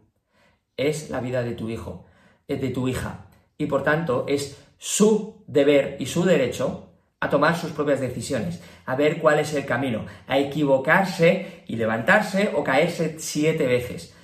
Es 0.77 1.09
la 1.09 1.19
vida 1.19 1.43
de 1.43 1.51
tu 1.51 1.69
hijo, 1.69 2.05
de 2.47 2.69
tu 2.69 2.87
hija. 2.87 3.25
Y 3.57 3.65
por 3.65 3.83
tanto, 3.83 4.23
es 4.25 4.57
su 4.77 5.43
deber 5.47 5.97
y 5.99 6.05
su 6.05 6.23
derecho 6.23 6.93
a 7.19 7.29
tomar 7.29 7.57
sus 7.57 7.71
propias 7.71 7.99
decisiones, 7.99 8.61
a 8.85 8.95
ver 8.95 9.19
cuál 9.19 9.39
es 9.39 9.53
el 9.53 9.65
camino, 9.65 10.05
a 10.27 10.37
equivocarse 10.37 11.65
y 11.67 11.75
levantarse 11.75 12.53
o 12.55 12.63
caerse 12.63 13.19
siete 13.19 13.67
veces. 13.67 14.15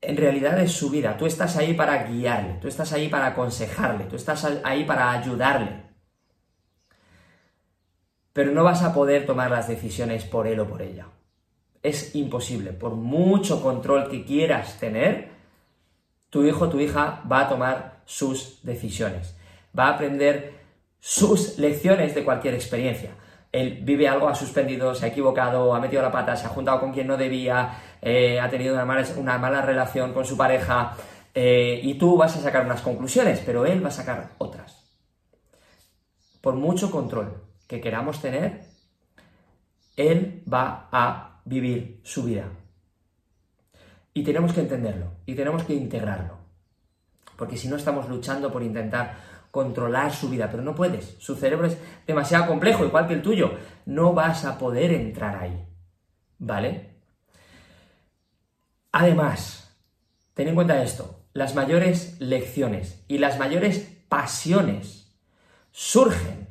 En 0.00 0.16
realidad 0.16 0.60
es 0.60 0.70
su 0.70 0.90
vida, 0.90 1.16
tú 1.16 1.26
estás 1.26 1.56
ahí 1.56 1.74
para 1.74 2.04
guiarle, 2.04 2.58
tú 2.60 2.68
estás 2.68 2.92
ahí 2.92 3.08
para 3.08 3.26
aconsejarle, 3.26 4.04
tú 4.04 4.14
estás 4.14 4.46
ahí 4.62 4.84
para 4.84 5.10
ayudarle. 5.10 5.90
Pero 8.32 8.52
no 8.52 8.62
vas 8.62 8.84
a 8.84 8.94
poder 8.94 9.26
tomar 9.26 9.50
las 9.50 9.66
decisiones 9.66 10.24
por 10.24 10.46
él 10.46 10.60
o 10.60 10.68
por 10.68 10.82
ella. 10.82 11.08
Es 11.82 12.14
imposible, 12.14 12.72
por 12.72 12.94
mucho 12.94 13.62
control 13.62 14.10
que 14.10 14.24
quieras 14.24 14.78
tener, 14.78 15.30
tu 16.28 16.44
hijo 16.44 16.66
o 16.66 16.68
tu 16.68 16.78
hija 16.78 17.22
va 17.30 17.40
a 17.40 17.48
tomar 17.48 18.00
sus 18.04 18.62
decisiones, 18.62 19.34
va 19.76 19.86
a 19.86 19.94
aprender 19.94 20.60
sus 21.00 21.58
lecciones 21.58 22.14
de 22.14 22.24
cualquier 22.24 22.54
experiencia. 22.54 23.12
Él 23.52 23.80
vive 23.82 24.06
algo, 24.06 24.28
ha 24.28 24.34
suspendido, 24.34 24.94
se 24.94 25.06
ha 25.06 25.08
equivocado, 25.08 25.74
ha 25.74 25.80
metido 25.80 26.02
la 26.02 26.12
pata, 26.12 26.36
se 26.36 26.46
ha 26.46 26.50
juntado 26.50 26.78
con 26.78 26.92
quien 26.92 27.08
no 27.08 27.16
debía, 27.16 27.78
eh, 28.00 28.38
ha 28.38 28.48
tenido 28.48 28.74
una 28.74 29.38
mala, 29.38 29.62
relación 29.62 30.12
con 30.12 30.24
su 30.24 30.36
pareja 30.36 30.94
eh, 31.34 31.80
y 31.82 31.94
tú 31.94 32.16
vas 32.16 32.36
a 32.36 32.40
sacar 32.40 32.64
unas 32.64 32.80
conclusiones, 32.80 33.42
pero 33.44 33.66
él 33.66 33.82
va 33.82 33.88
a 33.88 33.92
sacar 33.92 34.30
otras. 34.38 34.84
Por 36.40 36.54
mucho 36.54 36.90
control 36.90 37.42
que 37.66 37.80
queramos 37.80 38.20
tener, 38.20 38.62
él 39.96 40.44
va 40.52 40.88
a 40.92 41.29
vivir 41.44 42.00
su 42.02 42.24
vida. 42.24 42.48
Y 44.12 44.22
tenemos 44.22 44.52
que 44.52 44.60
entenderlo 44.60 45.12
y 45.26 45.34
tenemos 45.34 45.64
que 45.64 45.74
integrarlo. 45.74 46.38
Porque 47.36 47.56
si 47.56 47.68
no 47.68 47.76
estamos 47.76 48.08
luchando 48.08 48.52
por 48.52 48.62
intentar 48.62 49.16
controlar 49.50 50.12
su 50.12 50.28
vida, 50.28 50.48
pero 50.50 50.62
no 50.62 50.74
puedes. 50.74 51.16
Su 51.18 51.34
cerebro 51.36 51.66
es 51.66 51.76
demasiado 52.06 52.46
complejo, 52.46 52.84
igual 52.84 53.06
que 53.06 53.14
el 53.14 53.22
tuyo. 53.22 53.52
No 53.86 54.12
vas 54.12 54.44
a 54.44 54.58
poder 54.58 54.92
entrar 54.92 55.36
ahí. 55.36 55.66
¿Vale? 56.38 56.90
Además, 58.92 59.76
ten 60.34 60.48
en 60.48 60.54
cuenta 60.54 60.82
esto, 60.82 61.20
las 61.32 61.54
mayores 61.54 62.20
lecciones 62.20 63.04
y 63.08 63.18
las 63.18 63.38
mayores 63.38 63.88
pasiones 64.08 65.16
surgen 65.70 66.48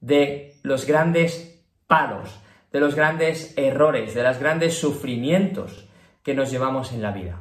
de 0.00 0.58
los 0.62 0.86
grandes 0.86 1.62
palos, 1.86 2.39
de 2.72 2.80
los 2.80 2.94
grandes 2.94 3.54
errores, 3.56 4.14
de 4.14 4.22
los 4.22 4.38
grandes 4.38 4.78
sufrimientos 4.78 5.88
que 6.22 6.34
nos 6.34 6.50
llevamos 6.50 6.92
en 6.92 7.02
la 7.02 7.12
vida. 7.12 7.40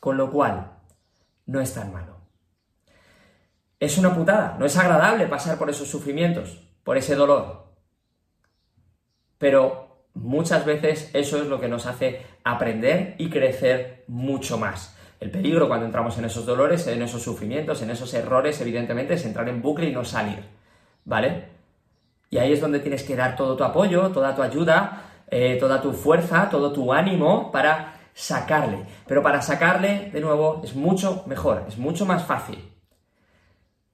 Con 0.00 0.16
lo 0.16 0.30
cual, 0.30 0.72
no 1.46 1.60
es 1.60 1.74
tan 1.74 1.92
malo 1.92 2.18
es 3.80 3.96
una 3.98 4.14
putada, 4.14 4.56
no 4.58 4.66
es 4.66 4.76
agradable 4.76 5.26
pasar 5.26 5.56
por 5.56 5.70
esos 5.70 5.88
sufrimientos, 5.88 6.60
por 6.82 6.96
ese 6.96 7.14
dolor. 7.14 7.68
Pero 9.38 10.06
muchas 10.14 10.64
veces 10.64 11.10
eso 11.14 11.40
es 11.40 11.46
lo 11.46 11.60
que 11.60 11.68
nos 11.68 11.86
hace 11.86 12.22
aprender 12.42 13.14
y 13.18 13.30
crecer 13.30 14.04
mucho 14.08 14.58
más. 14.58 14.96
El 15.20 15.30
peligro 15.30 15.68
cuando 15.68 15.86
entramos 15.86 16.18
en 16.18 16.24
esos 16.24 16.44
dolores, 16.44 16.86
en 16.86 17.02
esos 17.02 17.22
sufrimientos, 17.22 17.82
en 17.82 17.90
esos 17.90 18.12
errores, 18.14 18.60
evidentemente, 18.60 19.14
es 19.14 19.24
entrar 19.24 19.48
en 19.48 19.62
bucle 19.62 19.88
y 19.88 19.92
no 19.92 20.04
salir. 20.04 20.44
¿Vale? 21.04 21.57
Y 22.30 22.38
ahí 22.38 22.52
es 22.52 22.60
donde 22.60 22.80
tienes 22.80 23.02
que 23.02 23.16
dar 23.16 23.36
todo 23.36 23.56
tu 23.56 23.64
apoyo, 23.64 24.10
toda 24.10 24.34
tu 24.34 24.42
ayuda, 24.42 25.04
eh, 25.30 25.56
toda 25.58 25.80
tu 25.80 25.92
fuerza, 25.92 26.48
todo 26.50 26.72
tu 26.72 26.92
ánimo 26.92 27.50
para 27.50 27.94
sacarle. 28.12 28.84
Pero 29.06 29.22
para 29.22 29.40
sacarle, 29.42 30.10
de 30.12 30.20
nuevo, 30.20 30.60
es 30.64 30.74
mucho 30.74 31.22
mejor, 31.26 31.64
es 31.68 31.78
mucho 31.78 32.04
más 32.04 32.24
fácil 32.24 32.58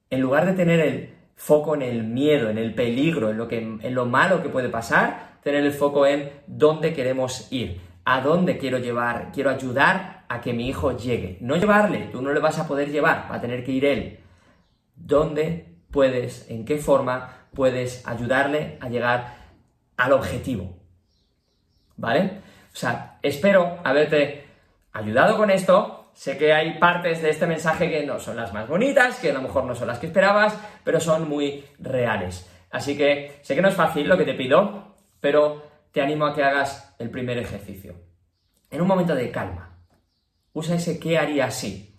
en 0.09 0.21
lugar 0.21 0.45
de 0.45 0.53
tener 0.53 0.79
el 0.79 1.09
foco 1.35 1.75
en 1.75 1.81
el 1.81 2.03
miedo, 2.03 2.49
en 2.49 2.57
el 2.57 2.73
peligro, 2.73 3.29
en 3.29 3.37
lo, 3.37 3.47
que, 3.47 3.57
en 3.57 3.95
lo 3.95 4.05
malo 4.05 4.41
que 4.41 4.49
puede 4.49 4.69
pasar, 4.69 5.37
tener 5.43 5.65
el 5.65 5.73
foco 5.73 6.05
en 6.05 6.31
dónde 6.47 6.93
queremos 6.93 7.51
ir, 7.51 7.81
a 8.05 8.21
dónde 8.21 8.57
quiero 8.57 8.77
llevar, 8.77 9.31
quiero 9.33 9.49
ayudar 9.49 10.25
a 10.27 10.41
que 10.41 10.53
mi 10.53 10.67
hijo 10.67 10.97
llegue. 10.97 11.37
No 11.41 11.55
llevarle, 11.55 12.09
tú 12.11 12.21
no 12.21 12.31
le 12.31 12.39
vas 12.39 12.59
a 12.59 12.67
poder 12.67 12.89
llevar, 12.89 13.27
va 13.29 13.35
a 13.35 13.41
tener 13.41 13.63
que 13.63 13.71
ir 13.71 13.85
él. 13.85 14.19
¿Dónde 14.95 15.75
puedes, 15.91 16.49
en 16.49 16.65
qué 16.65 16.77
forma 16.77 17.44
puedes 17.55 18.05
ayudarle 18.07 18.77
a 18.81 18.89
llegar 18.89 19.37
al 19.97 20.11
objetivo? 20.13 20.77
¿Vale? 21.97 22.41
O 22.71 22.75
sea, 22.75 23.17
espero 23.23 23.79
haberte 23.83 24.45
ayudado 24.91 25.37
con 25.37 25.49
esto, 25.49 26.05
Sé 26.15 26.37
que 26.37 26.53
hay 26.53 26.79
partes 26.79 27.21
de 27.21 27.29
este 27.29 27.45
mensaje 27.45 27.89
que 27.89 28.05
no 28.05 28.21
son 28.21 28.37
las 28.37 28.53
más 28.53 28.69
bonitas, 28.69 29.19
que 29.19 29.31
a 29.31 29.33
lo 29.33 29.41
mejor 29.41 29.65
no 29.65 29.75
son 29.75 29.89
las 29.89 29.99
que 29.99 30.07
esperabas, 30.07 30.57
pero 30.85 31.01
son 31.01 31.27
muy 31.27 31.65
reales. 31.77 32.49
Así 32.71 32.97
que 32.97 33.37
sé 33.41 33.53
que 33.53 33.61
no 33.61 33.67
es 33.67 33.75
fácil 33.75 34.07
lo 34.07 34.17
que 34.17 34.23
te 34.23 34.33
pido, 34.33 34.95
pero 35.19 35.67
te 35.91 36.01
animo 36.01 36.25
a 36.25 36.33
que 36.33 36.41
hagas 36.41 36.95
el 36.99 37.09
primer 37.09 37.37
ejercicio. 37.37 37.95
En 38.71 38.81
un 38.81 38.87
momento 38.87 39.13
de 39.13 39.29
calma, 39.29 39.77
usa 40.53 40.77
ese 40.77 41.01
qué 41.01 41.17
haría 41.17 41.51
si. 41.51 41.93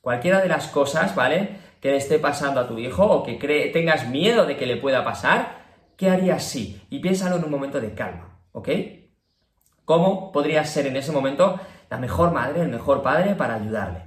Cualquiera 0.00 0.40
de 0.40 0.48
las 0.48 0.68
cosas, 0.68 1.14
¿vale? 1.14 1.58
Que 1.80 1.90
le 1.90 1.96
esté 1.96 2.18
pasando 2.18 2.60
a 2.60 2.68
tu 2.68 2.78
hijo 2.78 3.04
o 3.04 3.22
que 3.22 3.34
tengas 3.72 4.08
miedo 4.08 4.46
de 4.46 4.56
que 4.56 4.66
le 4.66 4.76
pueda 4.76 5.04
pasar, 5.04 5.64
¿qué 5.96 6.10
harías 6.10 6.44
si? 6.44 6.80
Y 6.90 6.98
piénsalo 6.98 7.36
en 7.36 7.44
un 7.44 7.50
momento 7.50 7.80
de 7.80 7.94
calma, 7.94 8.40
¿ok? 8.52 8.68
¿Cómo 9.84 10.32
podrías 10.32 10.68
ser 10.68 10.86
en 10.86 10.96
ese 10.96 11.12
momento 11.12 11.58
la 11.90 11.98
mejor 11.98 12.32
madre, 12.32 12.62
el 12.62 12.68
mejor 12.68 13.02
padre 13.02 13.34
para 13.34 13.54
ayudarle. 13.54 14.02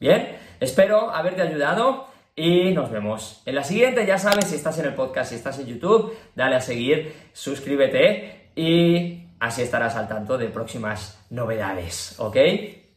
Bien, 0.00 0.36
espero 0.60 1.10
haberte 1.10 1.42
ayudado 1.42 2.08
y 2.36 2.72
nos 2.72 2.90
vemos 2.90 3.42
en 3.46 3.54
la 3.54 3.64
siguiente. 3.64 4.06
Ya 4.06 4.18
sabes, 4.18 4.46
si 4.46 4.56
estás 4.56 4.78
en 4.78 4.86
el 4.86 4.94
podcast, 4.94 5.30
si 5.30 5.36
estás 5.36 5.58
en 5.58 5.66
YouTube, 5.66 6.16
dale 6.34 6.56
a 6.56 6.60
seguir, 6.60 7.14
suscríbete 7.32 8.50
y 8.56 9.28
así 9.40 9.62
estarás 9.62 9.96
al 9.96 10.08
tanto 10.08 10.36
de 10.36 10.48
próximas 10.48 11.24
novedades. 11.30 12.16
¿Ok? 12.18 12.36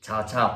Chao, 0.02 0.26
chao. 0.26 0.56